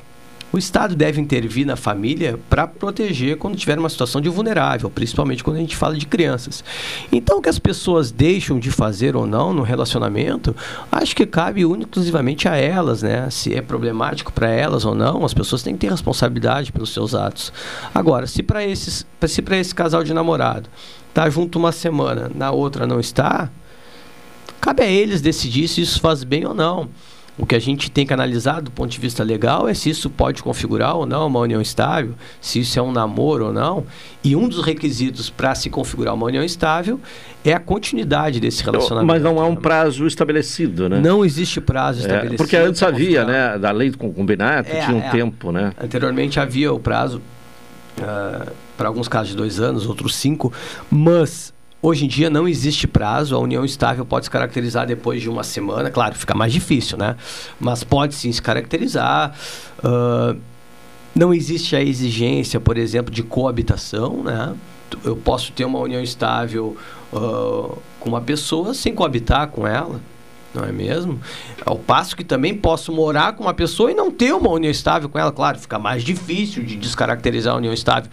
[0.52, 5.44] O Estado deve intervir na família para proteger quando tiver uma situação de vulnerável, principalmente
[5.44, 6.64] quando a gente fala de crianças.
[7.12, 10.56] Então, o que as pessoas deixam de fazer ou não no relacionamento,
[10.92, 13.30] acho que cabe exclusivamente a elas, né?
[13.30, 17.14] Se é problemático para elas ou não, as pessoas têm que ter responsabilidade pelos seus
[17.14, 17.54] atos.
[17.94, 20.68] Agora, se para esse casal de namorado
[21.14, 23.52] tá junto uma semana, na outra não está,
[24.60, 26.90] cabe a eles decidir se isso faz bem ou não.
[27.40, 30.10] O que a gente tem que analisar do ponto de vista legal é se isso
[30.10, 33.86] pode configurar ou não uma união estável, se isso é um namoro ou não.
[34.22, 37.00] E um dos requisitos para se configurar uma união estável
[37.46, 39.08] é a continuidade desse relacionamento.
[39.08, 41.00] Mas não há um prazo estabelecido, né?
[41.00, 42.38] Não existe prazo é, estabelecido.
[42.38, 45.72] porque antes havia, né, da lei do concubinato, é, tinha um é, tempo, né?
[45.82, 47.22] Anteriormente havia o prazo
[48.00, 50.52] uh, para alguns casos de dois anos, outros cinco,
[50.92, 55.30] mas Hoje em dia não existe prazo, a união estável pode se caracterizar depois de
[55.30, 57.16] uma semana, claro, fica mais difícil, né?
[57.58, 59.34] Mas pode sim se caracterizar.
[59.80, 60.38] Uh,
[61.16, 64.54] não existe a exigência, por exemplo, de coabitação, né?
[65.06, 66.76] Eu posso ter uma união estável
[67.14, 70.02] uh, com uma pessoa sem coabitar com ela,
[70.54, 71.18] não é mesmo?
[71.66, 75.08] Ao passo que também posso morar com uma pessoa e não ter uma união estável
[75.08, 78.12] com ela, claro, fica mais difícil de descaracterizar a união estável,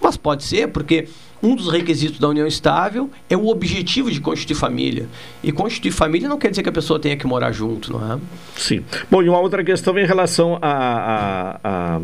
[0.00, 1.08] mas pode ser porque
[1.46, 5.08] um dos requisitos da união estável é o objetivo de constituir família.
[5.42, 8.18] E constituir família não quer dizer que a pessoa tenha que morar junto, não é?
[8.56, 8.84] Sim.
[9.10, 12.00] Bom, e uma outra questão em relação a, a, a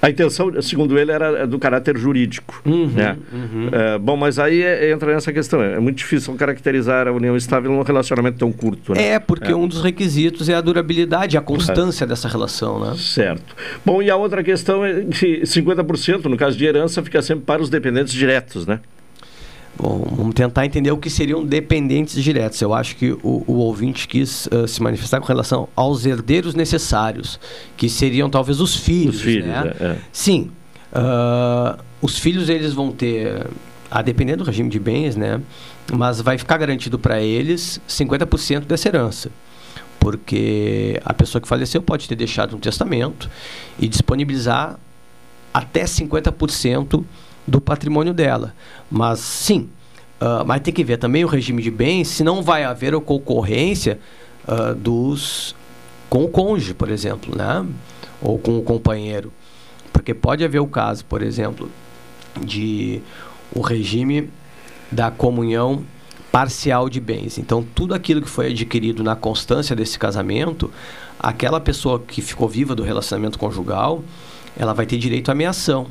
[0.00, 2.62] a intenção, segundo ele, era do caráter jurídico.
[2.64, 3.16] Uhum, né?
[3.32, 3.68] Uhum.
[3.72, 5.62] É, bom, mas aí é, entra nessa questão.
[5.62, 8.94] É muito difícil caracterizar a união estável num relacionamento tão curto.
[8.94, 9.08] Né?
[9.08, 9.56] É, porque é.
[9.56, 12.78] um dos requisitos é a durabilidade, a constância dessa relação.
[12.80, 12.94] Né?
[12.96, 13.56] Certo.
[13.84, 17.60] Bom, e a outra questão é que 50%, no caso de herança, fica sempre para
[17.60, 18.80] os dependentes diretos, né?
[19.78, 22.60] Bom, vamos tentar entender o que seriam dependentes diretos.
[22.60, 27.38] Eu acho que o, o ouvinte quis uh, se manifestar com relação aos herdeiros necessários,
[27.76, 29.16] que seriam talvez os filhos.
[29.16, 29.72] Os filhos, né?
[29.78, 29.98] é, é.
[30.12, 30.50] Sim.
[30.92, 33.46] Uh, os filhos eles vão ter,
[33.88, 35.40] a depender do regime de bens, né?
[35.92, 39.30] Mas vai ficar garantido para eles 50% dessa herança.
[40.00, 43.30] Porque a pessoa que faleceu pode ter deixado um testamento
[43.78, 44.76] e disponibilizar
[45.54, 47.04] até 50%
[47.48, 48.54] do patrimônio dela.
[48.90, 49.68] Mas sim,
[50.20, 53.00] uh, mas tem que ver também o regime de bens, se não vai haver a
[53.00, 53.98] concorrência
[54.46, 55.56] uh, dos
[56.08, 57.66] com o cônjuge, por exemplo, né?
[58.20, 59.32] Ou com o companheiro.
[59.92, 61.70] Porque pode haver o caso, por exemplo,
[62.40, 63.00] de
[63.54, 64.30] o regime
[64.90, 65.84] da comunhão
[66.32, 67.38] parcial de bens.
[67.38, 70.70] Então, tudo aquilo que foi adquirido na constância desse casamento,
[71.18, 74.02] aquela pessoa que ficou viva do relacionamento conjugal,
[74.56, 75.86] ela vai ter direito à ameação.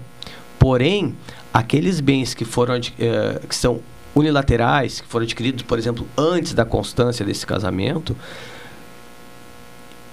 [0.60, 1.16] Porém,
[1.58, 3.80] aqueles bens que foram eh, que são
[4.14, 8.16] unilaterais, que foram adquiridos, por exemplo, antes da constância desse casamento,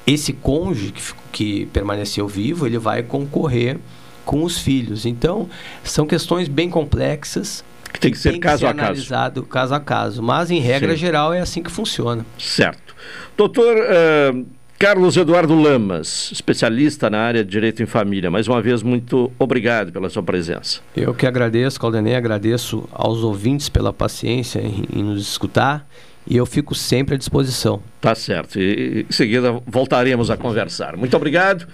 [0.07, 3.79] esse cônjuge que, que permaneceu vivo, ele vai concorrer
[4.25, 5.05] com os filhos.
[5.05, 5.49] Então,
[5.83, 9.53] são questões bem complexas que tem que ser tem caso que ser a analisado caso.
[9.53, 10.23] caso a caso.
[10.23, 10.99] Mas, em regra Sim.
[10.99, 12.25] geral, é assim que funciona.
[12.39, 12.97] Certo.
[13.37, 14.47] Doutor, uh,
[14.85, 18.31] Carlos Eduardo Lamas, especialista na área de Direito em Família.
[18.31, 20.81] Mais uma vez, muito obrigado pela sua presença.
[20.95, 25.89] Eu que agradeço, Caldenei, agradeço aos ouvintes pela paciência em, em nos escutar
[26.27, 27.83] e eu fico sempre à disposição.
[27.99, 28.61] Tá certo.
[28.61, 30.99] E em seguida voltaremos a conversar.
[30.99, 31.67] Muito obrigado.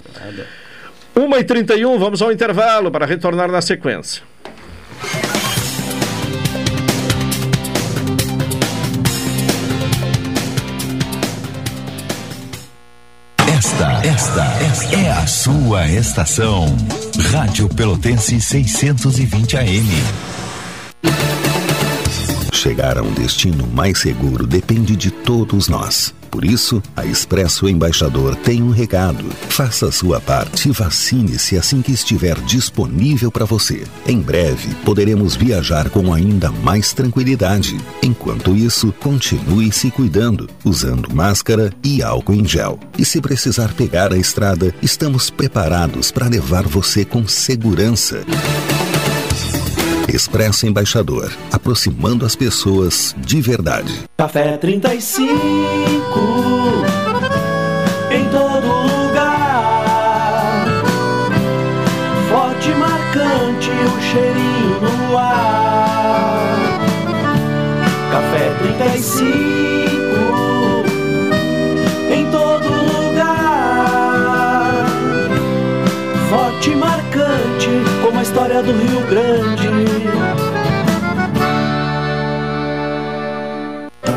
[1.17, 4.23] 1h31, vamos ao intervalo para retornar na sequência.
[13.61, 16.65] Esta, esta, esta é a sua estação.
[17.31, 19.87] Rádio Pelotense 620 AM.
[22.55, 26.15] Chegar a um destino mais seguro depende de todos nós.
[26.31, 29.25] Por isso, a Expresso Embaixador tem um recado.
[29.49, 33.85] Faça sua parte e vacine-se assim que estiver disponível para você.
[34.07, 37.77] Em breve, poderemos viajar com ainda mais tranquilidade.
[38.03, 42.79] Enquanto isso, continue se cuidando, usando máscara e álcool em gel.
[42.97, 48.25] E se precisar pegar a estrada, estamos preparados para levar você com segurança.
[50.13, 53.93] Expresso Embaixador, aproximando as pessoas de verdade.
[54.19, 56.60] Café 35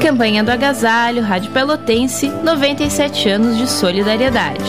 [0.03, 4.61] Campanha do Agasalho, Rádio Pelotense, 97 anos de solidariedade.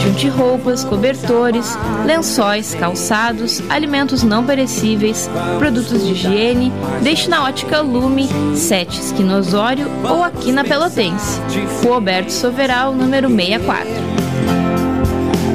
[0.00, 1.76] Junte roupas, cobertores,
[2.06, 5.28] lençóis, calçados, alimentos não perecíveis,
[5.58, 6.72] produtos de higiene,
[7.02, 11.40] deixe na ótica Lume, 7 esquina Osório ou aqui na Pelotense.
[11.82, 13.88] Rua Alberto Soveral, número 64.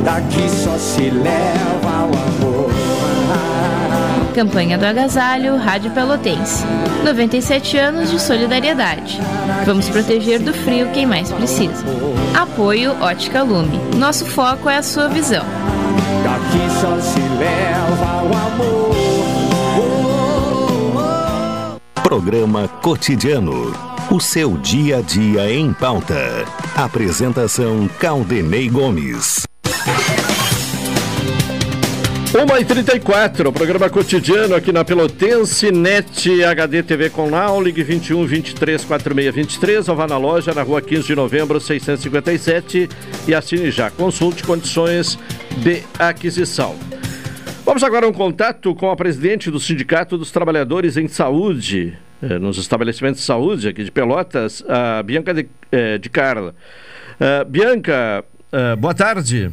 [0.03, 2.22] Daqui só se leva o amor.
[4.33, 6.63] Campanha do Agasalho, Rádio Pelotense.
[7.05, 9.19] 97 anos de solidariedade.
[9.63, 11.85] Vamos proteger do frio quem mais precisa.
[12.35, 13.79] Apoio Ótica Lume.
[13.95, 15.45] Nosso foco é a sua visão.
[16.23, 18.93] Daqui só se leva o amor.
[22.03, 23.71] Programa Cotidiano.
[24.09, 26.45] O seu dia a dia em pauta.
[26.75, 29.43] Apresentação Caldenei Gomes.
[32.33, 37.29] 1h34, o programa cotidiano aqui na Pelotense, NET HD TV com
[37.61, 42.89] ligue 21 23 46 23, ou vá na loja na rua 15 de novembro 657
[43.27, 43.91] e assine já.
[43.91, 45.19] Consulte condições
[45.59, 46.75] de aquisição.
[47.63, 52.39] Vamos agora a um contato com a presidente do Sindicato dos Trabalhadores em Saúde, eh,
[52.39, 56.55] nos estabelecimentos de saúde aqui de Pelotas, a Bianca de, eh, de Carla.
[57.21, 59.51] Uh, Bianca, uh, boa tarde.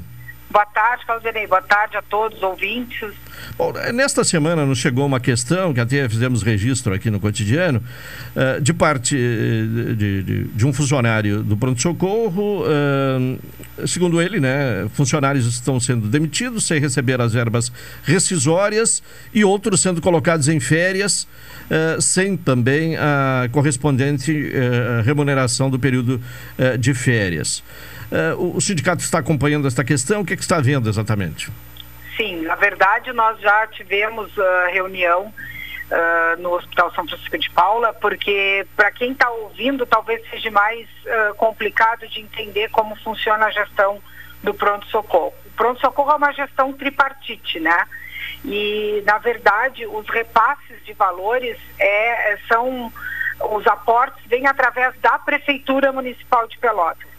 [0.50, 1.46] Boa tarde, Caldenei.
[1.46, 3.12] Boa tarde a todos os ouvintes.
[3.56, 7.80] Bom, nesta semana nos chegou uma questão, que até fizemos registro aqui no cotidiano,
[8.34, 12.64] uh, de parte de, de, de, um funcionário do pronto-socorro.
[13.86, 17.72] Segundo ele, né, funcionários estão sendo demitidos sem receber as verbas
[18.02, 21.26] rescisórias e outros sendo colocados em férias
[22.00, 24.52] sem também a correspondente
[25.04, 26.20] remuneração do período
[26.78, 27.62] de férias.
[28.10, 31.48] Uh, o sindicato está acompanhando esta questão, o que, é que está vendo exatamente?
[32.16, 37.92] Sim, na verdade nós já tivemos uh, reunião uh, no Hospital São Francisco de Paula,
[37.92, 40.88] porque para quem está ouvindo talvez seja mais
[41.36, 44.00] complicado de entender como funciona a gestão
[44.42, 45.34] do pronto-socorro.
[45.46, 47.86] O pronto-socorro é uma gestão tripartite, né?
[48.44, 52.92] E, na verdade, os repasses de valores é, são
[53.40, 57.09] os aportes vêm através da Prefeitura Municipal de Pelotas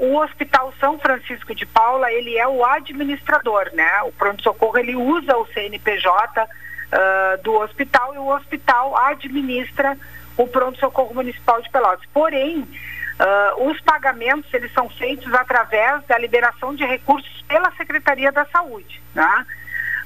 [0.00, 4.02] o Hospital São Francisco de Paula, ele é o administrador, né?
[4.02, 9.96] O pronto-socorro, ele usa o CNPJ uh, do hospital e o hospital administra
[10.36, 12.06] o pronto-socorro municipal de Pelotas.
[12.12, 18.44] Porém, uh, os pagamentos, eles são feitos através da liberação de recursos pela Secretaria da
[18.46, 19.46] Saúde, né?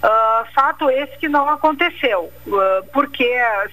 [0.02, 3.30] Uh, fato esse que não aconteceu, uh, porque,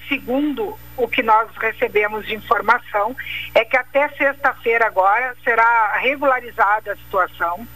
[0.08, 3.16] segundo o que nós recebemos de informação,
[3.54, 7.66] é que até sexta-feira agora será regularizada a situação.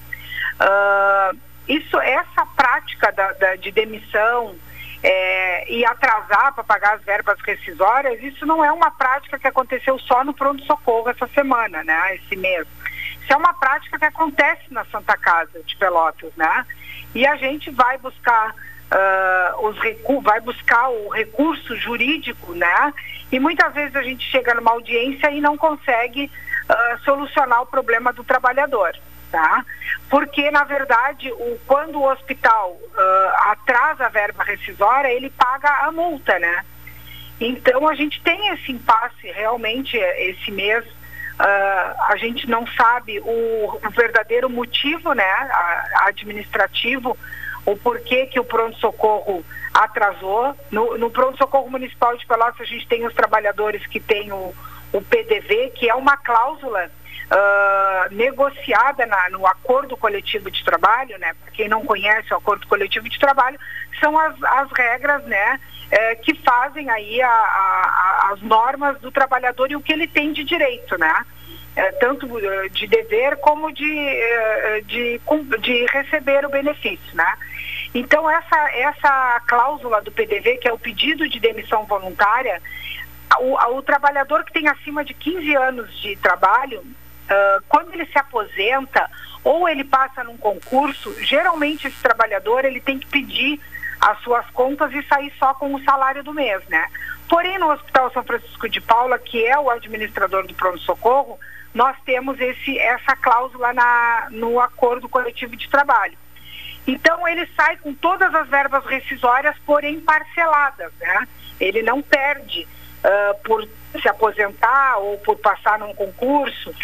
[0.60, 4.54] Uh, isso, essa prática da, da, de demissão
[5.02, 9.98] é, e atrasar para pagar as verbas rescisórias, isso não é uma prática que aconteceu
[9.98, 12.66] só no pronto-socorro essa semana, né, esse mês.
[13.20, 16.66] Isso é uma prática que acontece na Santa Casa de Pelotas, né?
[17.14, 18.54] E a gente vai buscar
[18.92, 22.94] uh, os recursos, vai buscar o recurso jurídico, né?
[23.30, 26.30] E muitas vezes a gente chega numa audiência e não consegue
[26.68, 28.94] uh, solucionar o problema do trabalhador,
[29.30, 29.64] tá?
[30.08, 35.92] Porque na verdade, o, quando o hospital uh, atrasa a verba rescisória, ele paga a
[35.92, 36.64] multa, né?
[37.40, 40.84] Então a gente tem esse impasse realmente é, esse mês.
[41.32, 45.50] Uh, a gente não sabe o, o verdadeiro motivo né,
[46.06, 47.16] administrativo,
[47.64, 50.54] o porquê que o pronto-socorro atrasou.
[50.70, 54.54] No, no pronto-socorro municipal de Pelotas a gente tem os trabalhadores que têm o,
[54.92, 56.90] o PDV, que é uma cláusula
[57.32, 61.34] uh, negociada na, no acordo coletivo de trabalho, né?
[61.42, 63.58] Para quem não conhece o acordo coletivo de trabalho,
[64.00, 65.58] são as, as regras, né?
[65.94, 70.32] Eh, que fazem aí a, a, as normas do trabalhador e o que ele tem
[70.32, 71.26] de direito, né?
[71.76, 72.26] É, tanto
[72.70, 74.20] de dever como de,
[74.86, 75.20] de,
[75.60, 77.36] de receber o benefício, né?
[77.94, 82.62] Então essa, essa cláusula do PDV, que é o pedido de demissão voluntária,
[83.38, 88.18] o, o trabalhador que tem acima de 15 anos de trabalho, uh, quando ele se
[88.18, 89.10] aposenta
[89.44, 93.60] ou ele passa num concurso, geralmente esse trabalhador ele tem que pedir
[94.02, 96.88] as suas contas e sair só com o salário do mês, né?
[97.28, 101.38] Porém, no Hospital São Francisco de Paula, que é o administrador do pronto-socorro,
[101.72, 106.18] nós temos esse, essa cláusula na, no acordo coletivo de trabalho.
[106.84, 111.28] Então, ele sai com todas as verbas rescisórias, porém parceladas, né?
[111.60, 112.66] Ele não perde
[113.04, 113.66] uh, por
[114.00, 116.74] se aposentar ou por passar num concurso.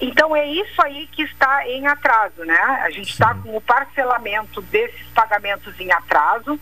[0.00, 2.58] Então é isso aí que está em atraso, né?
[2.82, 6.58] A gente está com o parcelamento desses pagamentos em atraso.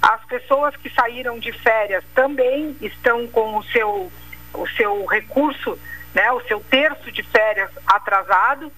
[0.00, 4.10] As pessoas que saíram de férias também estão com o seu,
[4.54, 5.78] o seu recurso,
[6.14, 6.32] né?
[6.32, 8.72] O seu terço de férias atrasado.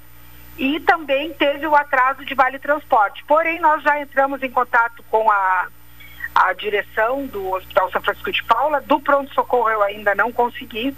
[0.59, 3.25] E também teve o atraso de vale transporte.
[3.25, 5.69] Porém, nós já entramos em contato com a,
[6.35, 8.81] a direção do Hospital São Francisco de Paula.
[8.81, 10.95] Do pronto-socorro eu ainda não consegui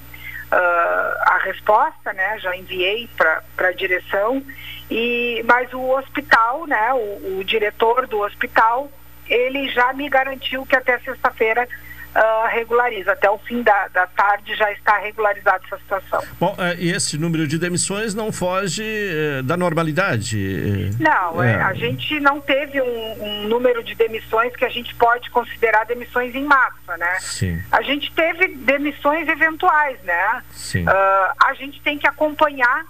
[0.56, 2.38] a resposta, né?
[2.38, 4.42] Já enviei para a direção.
[4.90, 6.92] E, mas o hospital, né?
[6.92, 8.90] O, o, diretor do hospital,
[9.28, 11.68] ele já me garantiu que até sexta-feira
[12.14, 13.12] uh, regulariza.
[13.12, 16.22] Até o fim da, da tarde já está regularizada essa situação.
[16.38, 20.90] Bom, uh, e esse número de demissões não foge uh, da normalidade?
[21.00, 21.60] Não, é.
[21.60, 26.34] a gente não teve um, um, número de demissões que a gente pode considerar demissões
[26.34, 27.18] em massa, né?
[27.20, 27.62] Sim.
[27.70, 30.42] A gente teve demissões eventuais, né?
[30.50, 30.84] Sim.
[30.86, 32.84] a gente tem que acompanhar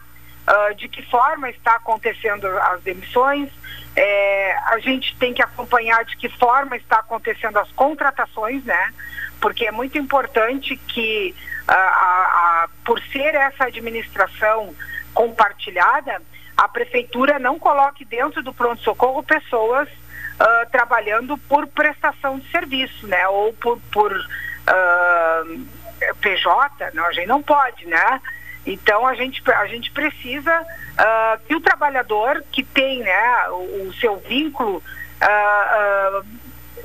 [0.76, 3.48] de que forma está acontecendo as demissões,
[3.96, 8.92] é, a gente tem que acompanhar de que forma está acontecendo as contratações, né?
[9.44, 11.34] Porque é muito importante que,
[11.68, 14.74] a, a, por ser essa administração
[15.12, 16.22] compartilhada,
[16.56, 23.28] a prefeitura não coloque dentro do pronto-socorro pessoas uh, trabalhando por prestação de serviço, né?
[23.28, 25.66] Ou por, por uh,
[26.22, 28.22] PJ, não, a gente não pode, né?
[28.64, 33.94] Então a gente, a gente precisa uh, que o trabalhador que tem né, o, o
[34.00, 34.82] seu vínculo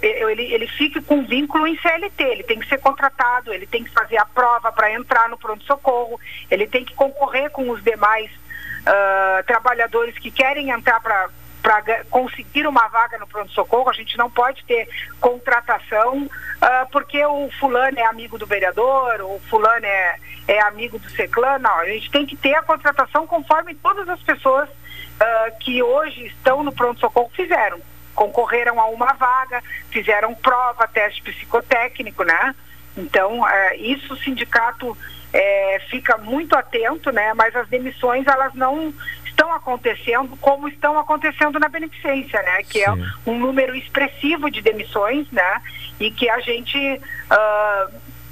[0.01, 3.91] ele, ele fique com vínculo em CLT, ele tem que ser contratado, ele tem que
[3.91, 6.19] fazer a prova para entrar no pronto-socorro,
[6.49, 11.29] ele tem que concorrer com os demais uh, trabalhadores que querem entrar para
[11.61, 14.87] para conseguir uma vaga no pronto-socorro, a gente não pode ter
[15.19, 20.15] contratação uh, porque o fulano é amigo do vereador, o fulano é,
[20.47, 24.21] é amigo do seclano, não, a gente tem que ter a contratação conforme todas as
[24.21, 27.81] pessoas uh, que hoje estão no pronto-socorro fizeram
[28.19, 32.53] concorreram a uma vaga, fizeram prova, teste psicotécnico, né?
[32.97, 34.97] Então, é, isso o sindicato
[35.31, 37.33] é, fica muito atento, né?
[37.33, 38.93] Mas as demissões, elas não
[39.23, 42.61] estão acontecendo como estão acontecendo na beneficência, né?
[42.63, 43.01] Que é Sim.
[43.01, 45.61] é um número expressivo de demissões, né?
[45.97, 47.01] E que a gente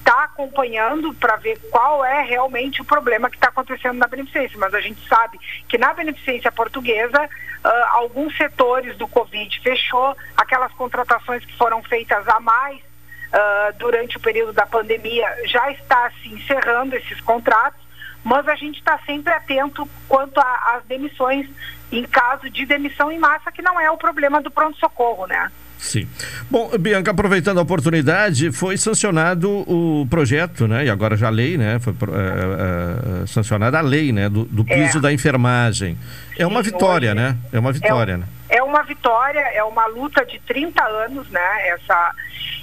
[0.08, 4.58] está acompanhando para ver qual é realmente o problema que está acontecendo na beneficência.
[4.58, 10.72] Mas a gente sabe que na beneficência portuguesa uh, alguns setores do Covid fechou, aquelas
[10.74, 16.30] contratações que foram feitas a mais uh, durante o período da pandemia já está se
[16.30, 17.82] encerrando esses contratos,
[18.24, 21.50] mas a gente está sempre atento quanto às demissões
[21.92, 25.52] em caso de demissão em massa, que não é o problema do pronto-socorro, né?
[25.78, 26.08] Sim.
[26.50, 30.86] Bom, Bianca, aproveitando a oportunidade, foi sancionado o projeto, né?
[30.86, 31.80] E agora já a lei, né?
[31.80, 34.28] Foi é, é, sancionada a lei, né?
[34.28, 35.02] Do, do piso é.
[35.02, 35.98] da enfermagem.
[36.38, 37.38] É uma Sim, vitória, hoje, né?
[37.54, 38.26] É uma vitória, é, né?
[38.50, 41.68] É uma vitória, é uma luta de 30 anos, né?
[41.68, 42.14] Essa,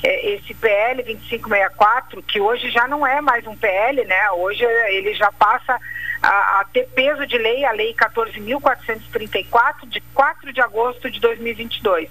[0.02, 4.30] é, esse PL 2564, que hoje já não é mais um PL, né?
[4.32, 5.78] Hoje ele já passa
[6.24, 12.08] a, a ter peso de lei, a lei 14.434, de 4 de agosto de 2022.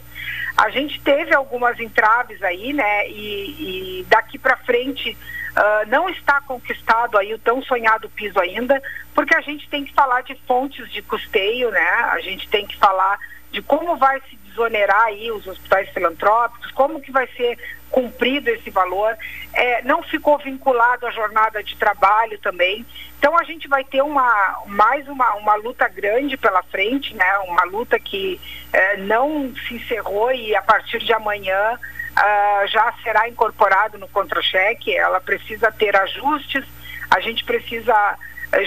[0.56, 3.10] A gente teve algumas entraves aí, né?
[3.10, 5.18] E, e daqui para frente
[5.57, 8.81] uh, não está conquistado aí o tão sonhado piso ainda,
[9.15, 11.90] porque a gente tem que falar de fontes de custeio, né?
[12.11, 13.18] A gente tem que falar
[13.52, 17.57] de como vai se desonerar aí os hospitais filantrópicos, como que vai ser
[17.94, 19.15] cumprido esse valor.
[19.53, 22.84] É, não ficou vinculado à jornada de trabalho também.
[23.20, 27.38] Então a gente vai ter uma, mais uma, uma luta grande pela frente, né?
[27.48, 28.41] uma luta que
[28.74, 34.91] é, não se encerrou e a partir de amanhã uh, já será incorporado no contra-cheque.
[34.98, 36.65] Ela precisa ter ajustes,
[37.11, 38.18] a gente precisa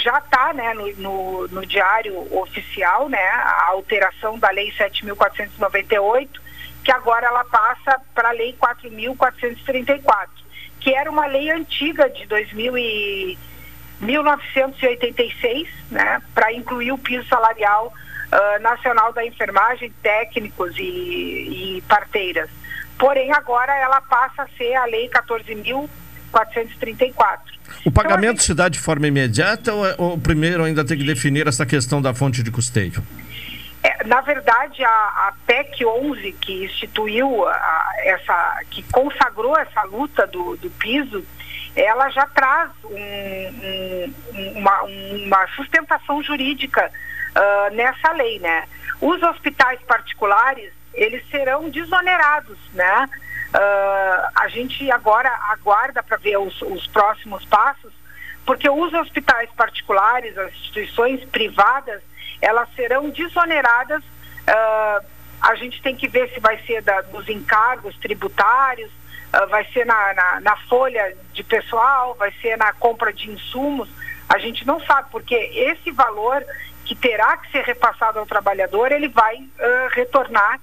[0.03, 6.29] já está né, no, no, no, diário oficial né, a alteração da Lei 7.498,
[6.87, 10.29] que agora ela passa para a Lei 4.434,
[10.79, 13.37] que era uma lei antiga de 2000 e
[14.01, 20.83] 1986, né, para incluir o piso salarial uh, nacional da enfermagem, técnicos e,
[21.79, 22.49] e parteiras.
[22.97, 25.89] Porém, agora ela passa a ser a Lei 14.434.
[27.85, 28.45] O pagamento então, gente...
[28.45, 32.01] se dá de forma imediata ou, é, ou, primeiro ainda tem que definir essa questão
[32.01, 33.03] da fonte de custeio?
[33.87, 40.27] É, na verdade, a, a, PEC 11, que instituiu, a, essa, que consagrou essa luta
[40.27, 41.25] do, do piso,
[41.77, 48.65] ela já traz um, um, uma, uma, sustentação jurídica uh, nessa lei, né?
[49.01, 53.09] Os hospitais particulares, eles serão desonerados, né?
[53.55, 57.93] Uh, a gente agora aguarda para ver os, os, próximos passos,
[58.45, 62.03] porque os hospitais particulares, as instituições privadas,
[62.41, 64.03] elas serão desoneradas.
[64.03, 65.07] Uh,
[65.41, 69.85] a gente tem que ver se vai ser da, dos encargos tributários, uh, vai ser
[69.85, 73.89] na, na, na, folha de pessoal, vai ser na compra de insumos.
[74.29, 76.45] A gente não sabe, porque esse valor
[76.85, 79.37] que terá que ser repassado ao trabalhador, ele vai
[79.91, 80.61] retornar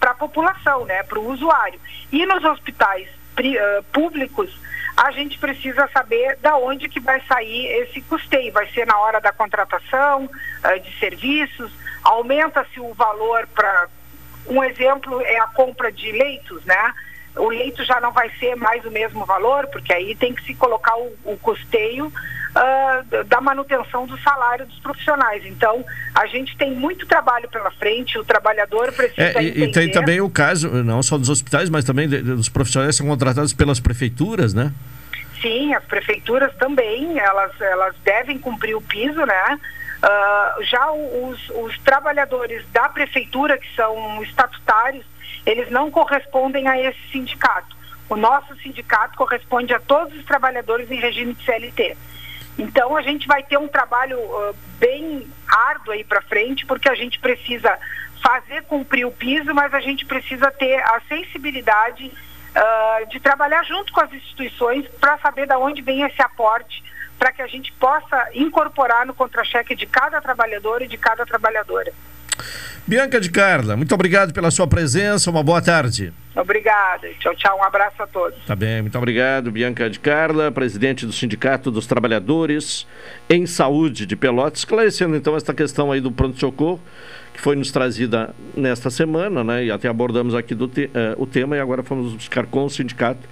[0.00, 1.80] para a população, né, para o usuário.
[2.10, 4.58] E nos hospitais uh, públicos,
[4.98, 8.52] a gente precisa saber da onde que vai sair esse custeio.
[8.52, 11.72] Vai ser na hora da contratação uh, de serviços,
[12.02, 13.88] aumenta-se o valor para.
[14.48, 16.94] Um exemplo é a compra de leitos, né?
[17.38, 20.54] O leito já não vai ser mais o mesmo valor, porque aí tem que se
[20.54, 25.44] colocar o, o custeio uh, da manutenção do salário dos profissionais.
[25.44, 25.84] Então,
[26.14, 30.20] a gente tem muito trabalho pela frente, o trabalhador precisa é, e, e, tem também
[30.20, 34.54] o caso, não só dos hospitais, mas também dos profissionais que são contratados pelas prefeituras,
[34.54, 34.72] né?
[35.40, 39.58] Sim, as prefeituras também, elas, elas devem cumprir o piso, né?
[40.02, 45.04] Uh, já os, os trabalhadores da prefeitura, que são estatutários,
[45.44, 47.76] eles não correspondem a esse sindicato.
[48.08, 51.96] O nosso sindicato corresponde a todos os trabalhadores em regime de CLT.
[52.58, 56.94] Então a gente vai ter um trabalho uh, bem árduo aí para frente, porque a
[56.94, 57.78] gente precisa
[58.22, 63.92] fazer cumprir o piso, mas a gente precisa ter a sensibilidade uh, de trabalhar junto
[63.92, 66.82] com as instituições para saber de onde vem esse aporte,
[67.18, 71.92] para que a gente possa incorporar no contra-cheque de cada trabalhador e de cada trabalhadora.
[72.86, 76.12] Bianca de Carla, muito obrigado pela sua presença, uma boa tarde.
[76.34, 77.08] Obrigada.
[77.18, 77.58] Tchau, tchau.
[77.58, 78.38] Um abraço a todos.
[78.46, 79.50] Tá bem, muito obrigado.
[79.50, 82.86] Bianca de Carla, presidente do Sindicato dos Trabalhadores
[83.28, 86.80] em Saúde de Pelotas, esclarecendo então esta questão aí do pronto-socorro,
[87.34, 89.64] que foi nos trazida nesta semana, né?
[89.64, 92.70] E até abordamos aqui do te, uh, o tema e agora fomos buscar com o
[92.70, 93.28] sindicato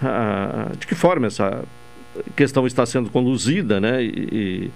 [0.00, 1.64] uh, de que forma essa
[2.36, 4.02] questão está sendo conduzida, né?
[4.02, 4.70] E,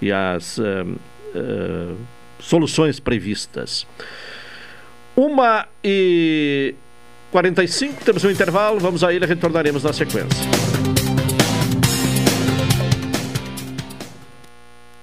[0.00, 0.58] e as.
[0.58, 0.96] Uh,
[2.44, 3.86] soluções previstas.
[5.16, 6.74] Uma e
[7.30, 10.44] 45, temos um intervalo, vamos a ele, retornaremos na sequência.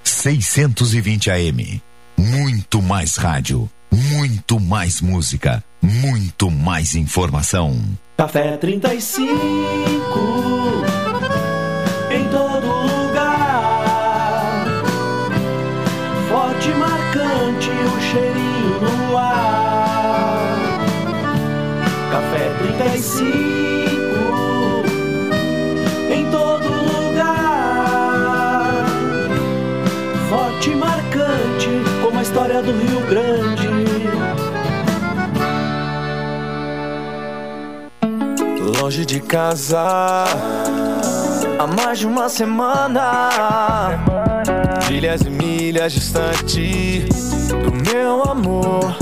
[0.03, 1.81] 620 AM.
[2.17, 7.81] Muito mais rádio, muito mais música, muito mais informação.
[8.17, 11.00] Café 35
[38.81, 39.79] Longe de casa
[41.59, 43.99] há mais de uma semana
[44.89, 47.05] Milhas e milhas distante
[47.63, 48.97] do meu amor.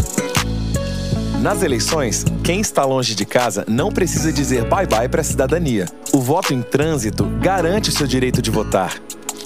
[1.42, 5.86] Nas eleições, quem está longe de casa não precisa dizer bye-bye para a cidadania.
[6.12, 9.02] O voto em trânsito garante o seu direito de votar.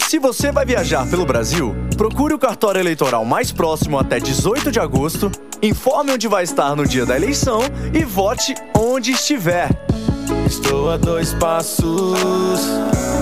[0.10, 4.80] Se você vai viajar pelo Brasil, procure o cartório eleitoral mais próximo até 18 de
[4.80, 5.32] agosto,
[5.62, 7.62] informe onde vai estar no dia da eleição
[7.94, 9.70] e vote onde estiver.
[10.54, 12.20] Estou a dois passos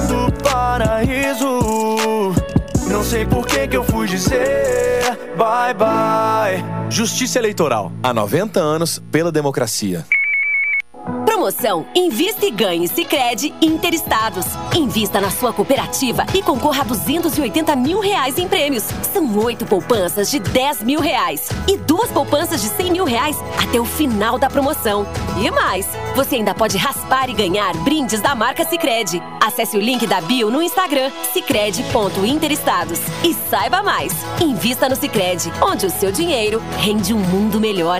[0.09, 2.33] do paraíso
[2.89, 6.61] Não sei por que que eu fui dizer bye bye.
[6.89, 7.89] Justiça Eleitoral.
[8.03, 10.05] Há 90 anos pela democracia.
[11.41, 14.45] Promoção Invista e Ganhe Sicredi Interestados.
[14.75, 18.83] Invista na sua cooperativa e concorra a 280 mil reais em prêmios.
[19.11, 23.79] São oito poupanças de 10 mil reais e duas poupanças de 100 mil reais até
[23.79, 25.03] o final da promoção.
[25.43, 29.19] E mais, você ainda pode raspar e ganhar brindes da marca Sicredi.
[29.43, 34.13] Acesse o link da bio no Instagram sicredi.interestados e saiba mais.
[34.39, 37.99] Invista no Sicredi, onde o seu dinheiro rende um mundo melhor.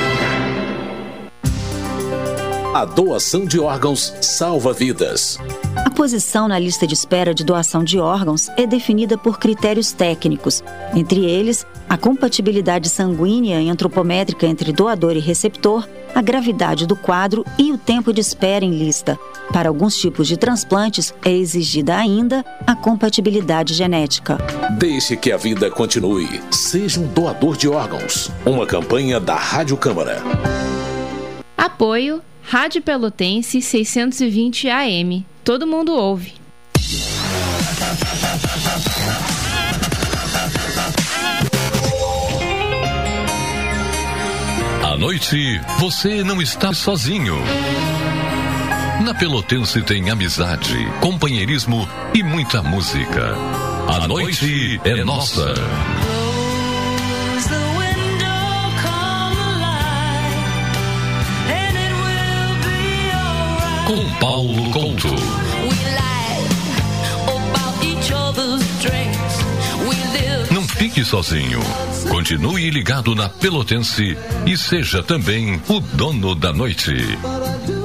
[2.73, 5.37] A doação de órgãos salva vidas.
[5.75, 10.63] A posição na lista de espera de doação de órgãos é definida por critérios técnicos,
[10.95, 15.85] entre eles a compatibilidade sanguínea e antropométrica entre doador e receptor,
[16.15, 19.19] a gravidade do quadro e o tempo de espera em lista.
[19.51, 24.37] Para alguns tipos de transplantes, é exigida ainda a compatibilidade genética.
[24.77, 26.41] Deixe que a vida continue.
[26.49, 28.31] Seja um doador de órgãos.
[28.45, 30.23] Uma campanha da Rádio Câmara.
[31.57, 32.21] Apoio
[32.51, 35.25] Rádio Pelotense 620 AM.
[35.41, 36.33] Todo mundo ouve.
[44.83, 47.37] À noite, você não está sozinho.
[49.05, 53.33] Na Pelotense tem amizade, companheirismo e muita música.
[53.87, 55.53] A noite é nossa.
[63.91, 65.09] Com Paulo Couto.
[70.49, 71.59] Não fique sozinho.
[72.07, 76.95] Continue ligado na Pelotense e seja também o dono da noite.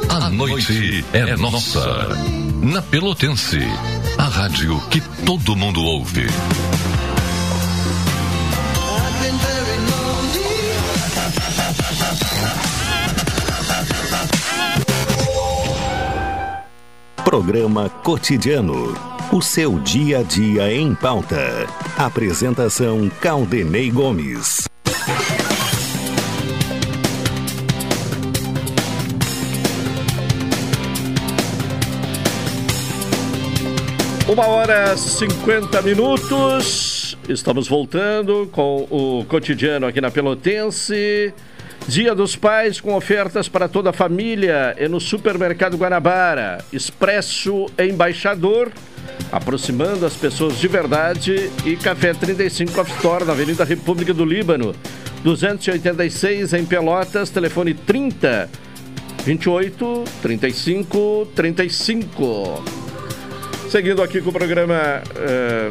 [0.08, 2.06] A noite é nossa.
[2.62, 3.58] Na Pelotense,
[4.16, 6.26] a rádio que todo mundo ouve.
[17.26, 18.94] Programa Cotidiano.
[19.32, 21.66] O seu dia a dia em pauta.
[21.98, 24.68] Apresentação Caldenei Gomes.
[34.28, 37.18] Uma hora 50 minutos.
[37.28, 41.34] Estamos voltando com o cotidiano aqui na Pelotense.
[41.88, 46.58] Dia dos Pais com ofertas para toda a família é no Supermercado Guanabara.
[46.72, 48.72] Expresso Embaixador,
[49.30, 51.48] aproximando as pessoas de verdade.
[51.64, 54.74] E Café 35 Off Store na Avenida República do Líbano.
[55.22, 58.50] 286 em Pelotas, telefone 30
[59.24, 62.64] 28 35 35.
[63.70, 65.70] Seguindo aqui com o programa eh,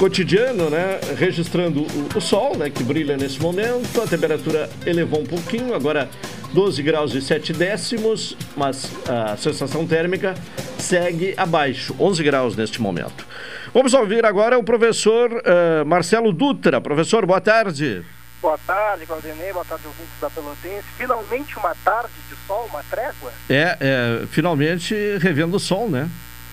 [0.00, 0.98] cotidiano, né?
[1.18, 2.70] Registrando o, o, sol, né?
[2.70, 4.00] Que brilha nesse momento.
[4.00, 6.08] A temperatura elevou um pouquinho, agora
[6.54, 10.34] 12 graus e 7 décimos, mas a sensação térmica
[10.78, 13.26] segue abaixo, 11 graus neste momento.
[13.74, 16.80] Vamos ouvir agora o professor uh, Marcelo Dutra.
[16.80, 18.02] Professor, boa tarde.
[18.40, 19.52] Boa tarde, Claudinei.
[19.52, 20.86] Boa tarde, ouvintes da Pelotense.
[20.96, 23.30] Finalmente uma tarde de sol, uma trégua?
[23.50, 26.08] É, é finalmente revendo o sol, né?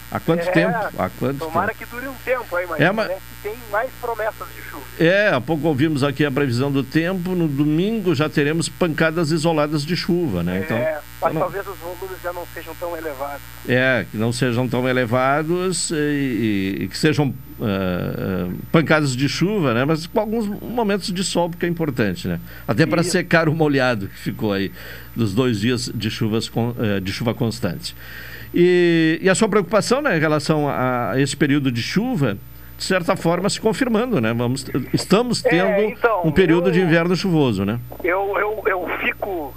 [0.10, 0.78] Há quanto É, tempo?
[0.98, 1.80] Há quanto Tomara tempo?
[1.80, 4.84] que dure um tempo aí, mas É, mas- parece que tem mais promessas de chuva.
[5.00, 7.32] É, há pouco ouvimos aqui a previsão do tempo.
[7.36, 10.62] No domingo já teremos pancadas isoladas de chuva, né?
[10.64, 13.42] Então, é, mas então talvez os volumes já não sejam tão elevados.
[13.68, 19.84] é, que não sejam tão elevados e, e- que sejam ah, pancadas de chuva, né?
[19.84, 22.40] Mas com alguns momentos de sol, porque é importante, né?
[22.68, 24.72] Até para secar o molhado que ficou aí
[25.16, 27.96] dos dois dias de, chuvas eh, de chuva constante.
[28.54, 32.38] E, e a sua preocupação né, em relação a, a esse período de chuva,
[32.78, 34.34] de certa forma, se confirmando, né?
[34.34, 37.80] Vamos, estamos É, tendo então, um período eu- de inverno chuvoso, né?
[38.04, 39.54] Eu, eu, eu fico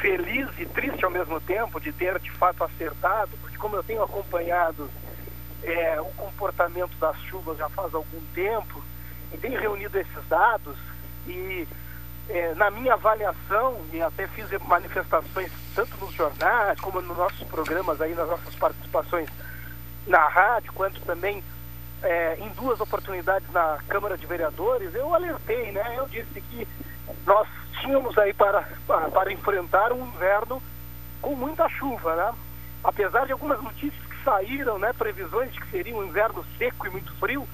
[0.00, 4.02] feliz e triste ao mesmo tempo de ter de fato acertado, porque como eu tenho
[4.02, 4.88] acompanhado
[5.62, 8.82] é, o comportamento das chuvas já faz algum tempo
[9.34, 10.74] e tenho reunido esses dados
[11.28, 11.66] e
[12.30, 18.00] é, na minha avaliação, e até fiz manifestações tanto nos jornais como nos nossos programas
[18.00, 19.28] aí, nas nossas participações
[20.06, 21.42] na rádio, quanto também
[22.02, 25.94] é, em duas oportunidades na Câmara de Vereadores, eu alertei, né?
[25.98, 26.66] Eu disse que
[27.26, 27.46] nós
[27.80, 28.66] tínhamos aí para,
[29.12, 30.62] para, enfrentar um inverno
[31.20, 32.34] com muita chuva, né?
[32.82, 34.92] Apesar de algumas notícias que saíram, né?
[34.92, 37.46] Previsões de que seria um inverno seco e muito frio,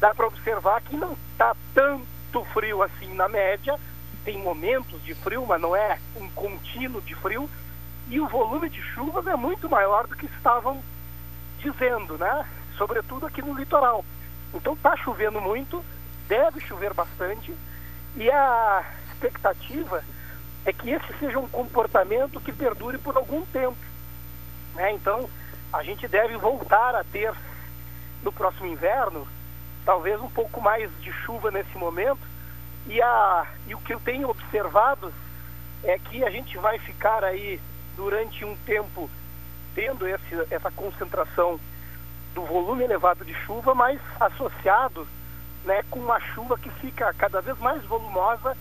[0.00, 3.78] dá para observar que não está tanto frio assim na média.
[4.28, 7.48] Tem momentos de frio, mas não é um contínuo de frio.
[8.10, 10.84] E o volume de chuvas é muito maior do que estavam
[11.60, 12.46] dizendo, né?
[12.76, 14.04] Sobretudo aqui no litoral.
[14.52, 15.82] Então está chovendo muito,
[16.28, 17.56] deve chover bastante
[18.16, 20.04] e a expectativa
[20.66, 23.78] é que esse seja um comportamento que perdure por algum tempo.
[24.74, 24.92] Né?
[24.92, 25.26] Então
[25.72, 27.32] a gente deve voltar a ter
[28.22, 29.26] no próximo inverno
[29.86, 32.37] talvez um pouco mais de chuva nesse momento
[32.88, 35.12] e, a, e o que eu tenho observado
[35.84, 37.60] é que a gente vai ficar aí
[37.96, 39.10] durante um tempo
[39.74, 41.60] tendo esse, essa concentração
[42.34, 45.06] do volume elevado de chuva, mas associado
[45.64, 48.56] né, com uma chuva que fica cada vez mais volumosa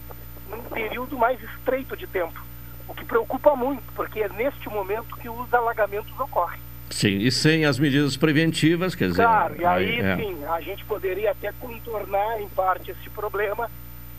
[0.50, 2.46] num período mais estreito de tempo.
[2.88, 6.60] O que preocupa muito, porque é neste momento que os alagamentos ocorrem.
[6.90, 9.24] Sim, e sem as medidas preventivas, quer dizer.
[9.24, 10.16] Claro, e aí é.
[10.16, 13.70] sim, a gente poderia até contornar em parte esse problema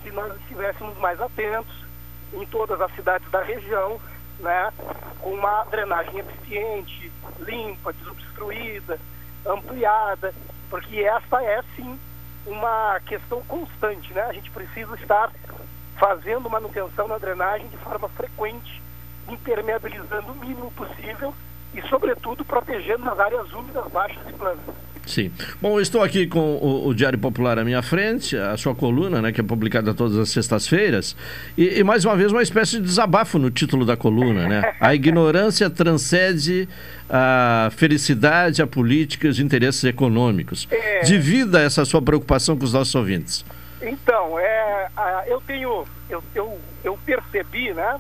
[0.09, 1.75] se nós estivéssemos mais atentos
[2.33, 4.01] em todas as cidades da região,
[4.41, 4.73] né,
[5.21, 8.99] com uma drenagem eficiente, limpa, desobstruída,
[9.45, 10.35] ampliada,
[10.71, 11.99] porque essa é sim
[12.47, 14.23] uma questão constante, né?
[14.23, 15.31] A gente precisa estar
[15.99, 18.83] fazendo manutenção na drenagem de forma frequente,
[19.29, 21.35] impermeabilizando o mínimo possível
[21.75, 24.65] e, sobretudo, protegendo as áreas úmidas, baixas e planas.
[25.09, 25.33] Sim.
[25.61, 29.33] Bom, estou aqui com o, o Diário Popular à minha frente, a sua coluna, né,
[29.33, 31.17] que é publicada todas as sextas-feiras,
[31.57, 34.75] e, e, mais uma vez uma espécie de desabafo no título da coluna, né?
[34.79, 36.69] A ignorância transcende
[37.09, 40.69] a felicidade, a políticas e interesses econômicos.
[40.71, 41.01] É.
[41.01, 43.45] Divida essa sua preocupação com os nossos ouvintes.
[43.81, 44.89] Então, é,
[45.27, 47.99] eu tenho, eu, eu, eu percebi, né,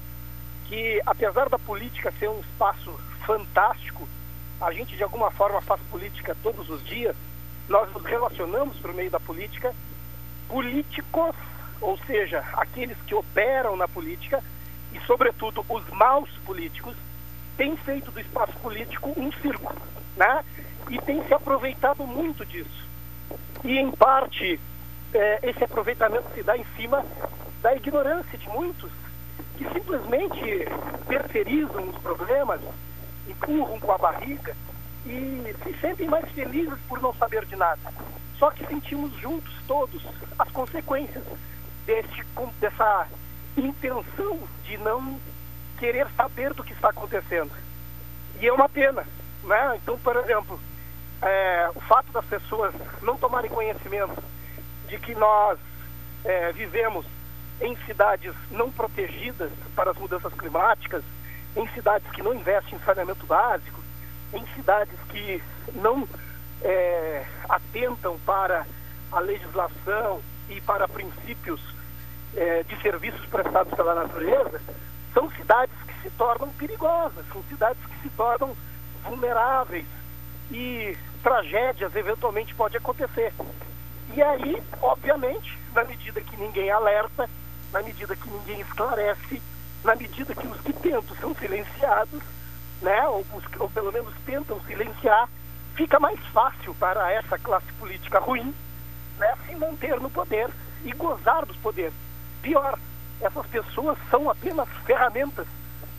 [0.66, 2.92] que apesar da política ser um espaço
[3.24, 4.06] fantástico,
[4.60, 7.14] a gente de alguma forma faz política todos os dias,
[7.68, 9.74] nós nos relacionamos por meio da política,
[10.48, 11.34] políticos,
[11.80, 14.42] ou seja, aqueles que operam na política
[14.92, 16.96] e, sobretudo, os maus políticos,
[17.56, 19.74] têm feito do espaço político um circo,
[20.16, 20.44] né?
[20.88, 22.86] E têm se aproveitado muito disso.
[23.62, 24.58] E, em parte,
[25.12, 27.04] eh, esse aproveitamento se dá em cima
[27.60, 28.90] da ignorância de muitos
[29.56, 30.68] que simplesmente
[31.08, 32.60] terceirizam os problemas,
[33.28, 34.56] empurram com a barriga
[35.06, 37.80] e se sentem mais felizes por não saber de nada.
[38.38, 40.02] Só que sentimos juntos todos
[40.38, 41.24] as consequências
[41.86, 43.06] desse, com- dessa
[43.56, 45.18] intenção de não
[45.78, 47.50] querer saber do que está acontecendo.
[48.40, 49.04] E é uma pena.
[49.44, 49.78] Né?
[49.82, 50.60] Então, por exemplo,
[51.22, 54.22] é, o fato das pessoas não tomarem conhecimento
[54.88, 55.58] de que nós
[56.24, 57.06] é, vivemos
[57.60, 61.02] em cidades não protegidas para as mudanças climáticas,
[61.58, 63.82] em cidades que não investem em saneamento básico,
[64.32, 65.42] em cidades que
[65.74, 66.08] não
[66.62, 68.64] é, atentam para
[69.10, 71.60] a legislação e para princípios
[72.36, 74.60] é, de serviços prestados pela natureza,
[75.12, 78.56] são cidades que se tornam perigosas, são cidades que se tornam
[79.02, 79.86] vulneráveis
[80.50, 83.32] e tragédias eventualmente podem acontecer.
[84.14, 87.28] E aí, obviamente, na medida que ninguém alerta,
[87.72, 89.42] na medida que ninguém esclarece,
[89.84, 92.22] na medida que os que tentam são silenciados,
[92.82, 93.24] né, ou,
[93.58, 95.28] ou pelo menos tentam silenciar,
[95.74, 98.54] fica mais fácil para essa classe política ruim
[99.18, 100.48] né, se manter no poder
[100.84, 101.94] e gozar dos poderes.
[102.42, 102.78] Pior,
[103.20, 105.46] essas pessoas são apenas ferramentas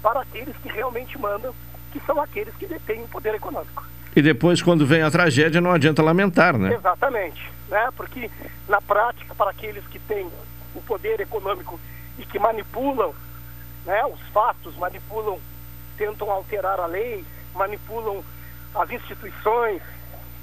[0.01, 1.53] para aqueles que realmente mandam,
[1.91, 3.85] que são aqueles que detêm o poder econômico.
[4.15, 6.73] E depois, quando vem a tragédia, não adianta lamentar, né?
[6.73, 7.89] Exatamente, né?
[7.95, 8.29] Porque
[8.67, 10.29] na prática, para aqueles que têm
[10.73, 11.79] o poder econômico
[12.17, 13.13] e que manipulam
[13.89, 15.39] né, os fatos, manipulam,
[15.97, 17.25] tentam alterar a lei,
[17.55, 18.23] manipulam
[18.75, 19.81] as instituições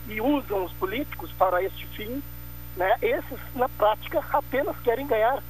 [0.08, 2.20] e usam os políticos para este fim,
[2.76, 2.96] né?
[3.00, 5.40] Esses, na prática, apenas querem ganhar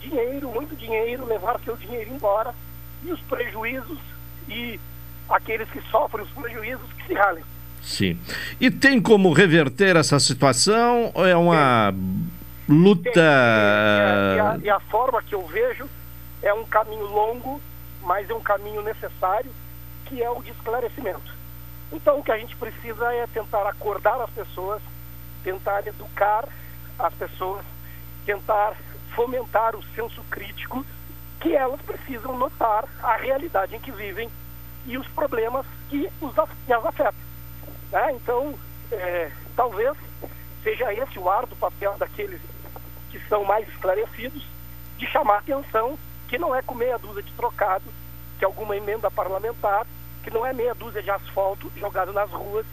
[0.00, 2.54] dinheiro, muito dinheiro, levar seu dinheiro embora
[3.04, 3.98] e os prejuízos
[4.48, 4.80] e
[5.28, 7.44] aqueles que sofrem os prejuízos que se ralem.
[7.82, 8.18] Sim.
[8.58, 11.92] E tem como reverter essa situação é uma
[12.66, 13.02] luta.
[13.02, 15.86] Tem, tem, e, a, e a forma que eu vejo
[16.42, 17.60] é um caminho longo,
[18.02, 19.52] mas é um caminho necessário,
[20.06, 21.32] que é o de esclarecimento.
[21.92, 24.82] Então o que a gente precisa é tentar acordar as pessoas,
[25.44, 26.48] tentar educar
[26.98, 27.64] as pessoas,
[28.26, 28.74] tentar
[29.14, 30.84] fomentar o senso crítico
[31.40, 34.30] que elas precisam notar a realidade em que vivem
[34.86, 37.14] e os problemas que, os, as afetam.
[37.90, 38.12] Né?
[38.12, 38.54] Então,
[38.90, 39.96] é, talvez
[40.62, 42.40] seja esse o árduo papel daqueles
[43.10, 44.46] que são mais esclarecidos
[44.96, 45.98] de chamar atenção
[46.32, 47.92] que não é com meia dúzia de trocados,
[48.38, 49.86] que é alguma emenda parlamentar,
[50.22, 52.64] que não é meia dúzia de asfalto jogado nas ruas,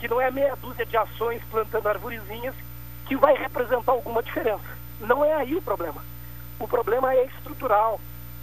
[0.00, 2.56] que não é meia dúzia de ações plantando arvorezinhas,
[3.06, 4.64] que vai representar alguma diferença.
[4.98, 6.02] Não é aí o problema.
[6.58, 8.00] O problema é estrutural,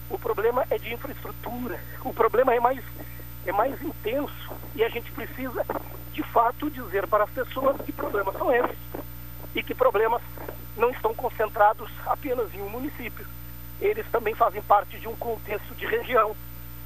[0.10, 2.82] o problema é de infraestrutura, o problema é mais,
[3.46, 5.66] é mais intenso e a gente precisa,
[6.14, 8.78] de fato, dizer para as pessoas que problemas são esses
[9.54, 10.22] e que problemas
[10.78, 13.28] não estão concentrados apenas em um município.
[13.84, 16.34] Eles também fazem parte de um contexto de região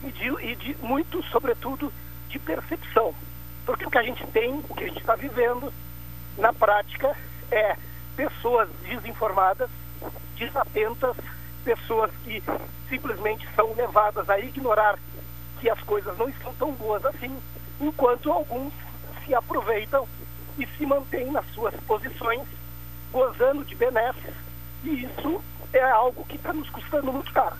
[0.03, 1.93] e de, e de muito, sobretudo,
[2.27, 3.13] de percepção.
[3.67, 5.71] Porque o que a gente tem, o que a gente está vivendo,
[6.39, 7.15] na prática,
[7.51, 7.75] é
[8.15, 9.69] pessoas desinformadas,
[10.35, 11.15] desatentas,
[11.63, 12.41] pessoas que
[12.89, 14.97] simplesmente são levadas a ignorar
[15.59, 17.37] que as coisas não estão tão boas assim,
[17.79, 18.73] enquanto alguns
[19.23, 20.07] se aproveitam
[20.57, 22.47] e se mantêm nas suas posições,
[23.11, 24.33] gozando de benesses,
[24.83, 27.55] e isso é algo que está nos custando muito caro.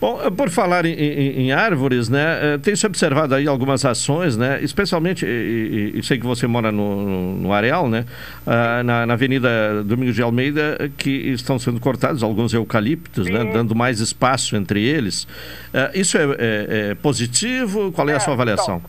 [0.00, 3.84] Bom, eh, por falar em, em, em, árvores, né, eh, tem se observado aí algumas
[3.84, 8.04] ações, né, especialmente, e, e sei que você mora no, no Areal, né,
[8.46, 13.74] uh, na, na, Avenida Domingos de Almeida, que estão sendo cortados alguns eucaliptos, né, dando
[13.74, 15.24] mais espaço entre eles.
[15.24, 17.92] Uh, isso é, é, é, positivo?
[17.92, 18.82] Qual é, a sua então, avaliação?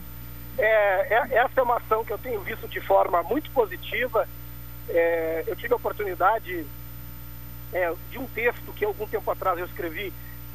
[0.54, 4.26] Então, é, essa é uma ação que eu tenho visto de forma muito positiva.
[5.46, 6.64] eu tive a oportunidade
[8.10, 10.12] de um texto que algum tempo atrás eu escrevi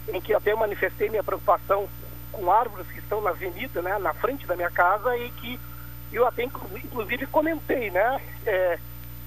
[0.07, 1.87] em que até manifestei minha preocupação
[2.31, 5.59] com árvores que estão na avenida, né, na frente da minha casa e que
[6.11, 8.79] eu até inclusive comentei, né, é,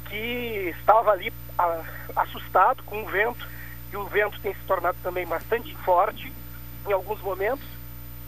[0.08, 1.82] que estava ali a,
[2.16, 3.46] assustado com o vento
[3.92, 6.32] e o vento tem se tornado também bastante forte
[6.86, 7.64] em alguns momentos.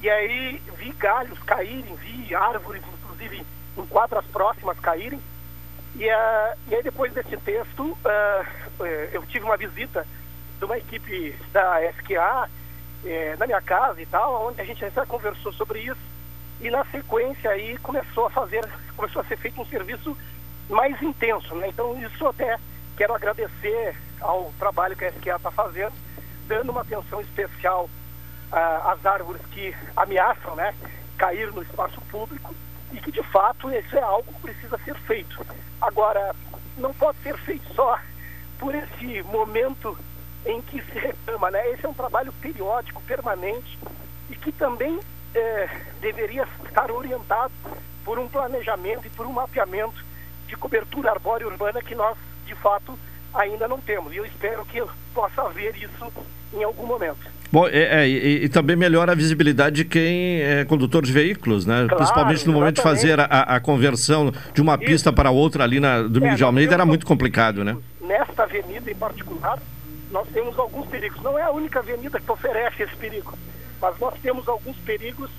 [0.03, 3.47] E aí vi galhos caírem, vi árvores inclusive
[3.77, 5.21] em quadras próximas caírem.
[5.97, 8.64] E, uh, e aí depois desse texto uh,
[9.13, 10.07] eu tive uma visita
[10.59, 12.49] de uma equipe da SQA
[13.05, 16.15] é, na minha casa e tal, onde a gente já conversou sobre isso
[16.61, 18.65] e na sequência aí começou a fazer,
[18.97, 20.17] começou a ser feito um serviço
[20.69, 21.69] mais intenso, né?
[21.69, 22.59] Então isso até
[22.97, 25.93] quero agradecer ao trabalho que a SQA está fazendo,
[26.47, 27.89] dando uma atenção especial
[28.53, 30.75] uh, às árvores que ameaçam, né,
[31.19, 32.55] cair no espaço público
[32.93, 35.45] e que de fato isso é algo que precisa ser feito.
[35.81, 36.35] Agora
[36.79, 37.99] não pode ser feito só
[38.65, 39.95] por esse momento
[40.47, 41.51] em que se reclama.
[41.51, 41.73] Né?
[41.73, 43.79] Esse é um trabalho periódico, permanente,
[44.31, 44.99] e que também
[45.35, 45.69] é,
[46.01, 47.53] deveria estar orientado
[48.07, 50.03] por um planejamento e por um mapeamento
[50.47, 52.17] de cobertura arbórea urbana que nós,
[52.47, 52.99] de fato,
[53.35, 54.15] ainda não temos.
[54.15, 54.83] E eu espero que
[55.13, 56.11] possa haver isso
[56.55, 57.31] em algum momento.
[57.55, 61.65] Bom, é, é e, e, também melhora a visibilidade de quem é condutor de veículos,
[61.65, 61.85] né?
[61.85, 65.79] Claro, Principalmente no momento de fazer a, a conversão de uma pista para outra ali
[65.79, 67.77] na Domingos é, de Almeida, era muito complicado, né?
[68.01, 69.61] Nesta avenida em particular,
[70.11, 71.23] nós temos alguns perigos.
[71.23, 73.39] Não é a única avenida que oferece esse perigo,
[73.81, 75.31] mas nós temos alguns perigos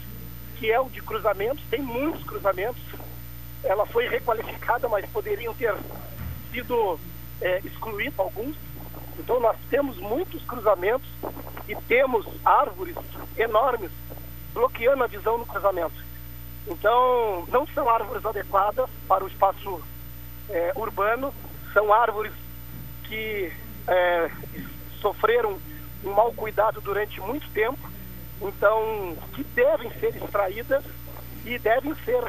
[0.56, 2.82] que é o de cruzamentos, tem muitos cruzamentos.
[3.62, 5.74] Ela foi requalificada, mas poderiam ter
[6.54, 6.98] sido
[7.42, 8.56] é, excluídos alguns.
[9.20, 11.08] Então nós temos muitos cruzamentos
[11.68, 12.96] e temos árvores
[13.38, 13.92] enormes
[14.54, 16.04] bloqueando a visão no cruzamento.
[16.68, 19.82] Então não são árvores adequadas para o espaço
[20.50, 21.34] é, urbano,
[21.74, 22.34] são árvores
[23.04, 23.52] que
[23.88, 24.32] é,
[25.02, 25.60] sofreram
[26.04, 27.80] um mau cuidado durante muito tempo,
[28.42, 30.84] então que devem ser extraídas
[31.46, 32.24] e devem ser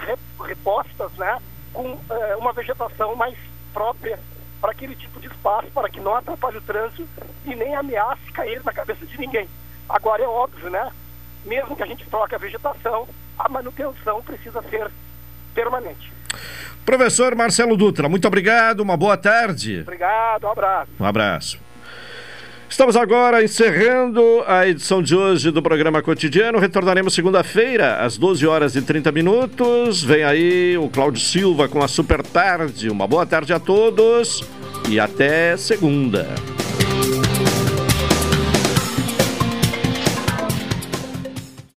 [0.45, 1.41] repostas né,
[1.73, 3.37] com é, uma vegetação mais
[3.73, 4.19] própria
[4.61, 7.09] para aquele tipo de espaço, para que não atrapalhe o trânsito
[7.45, 9.49] e nem ameace cair na cabeça de ninguém.
[9.89, 10.91] Agora é óbvio, né?
[11.45, 13.09] Mesmo que a gente troque a vegetação,
[13.39, 14.91] a manutenção precisa ser
[15.55, 16.13] permanente.
[16.85, 19.81] Professor Marcelo Dutra, muito obrigado, uma boa tarde.
[19.81, 20.91] Obrigado, um abraço.
[21.01, 21.66] Um abraço.
[22.69, 26.59] Estamos agora encerrando a edição de hoje do programa cotidiano.
[26.59, 30.03] Retornaremos segunda-feira, às 12 horas e 30 minutos.
[30.03, 32.91] Vem aí o Cláudio Silva com a Super Tarde.
[32.91, 34.45] Uma boa tarde a todos
[34.91, 36.27] e até segunda.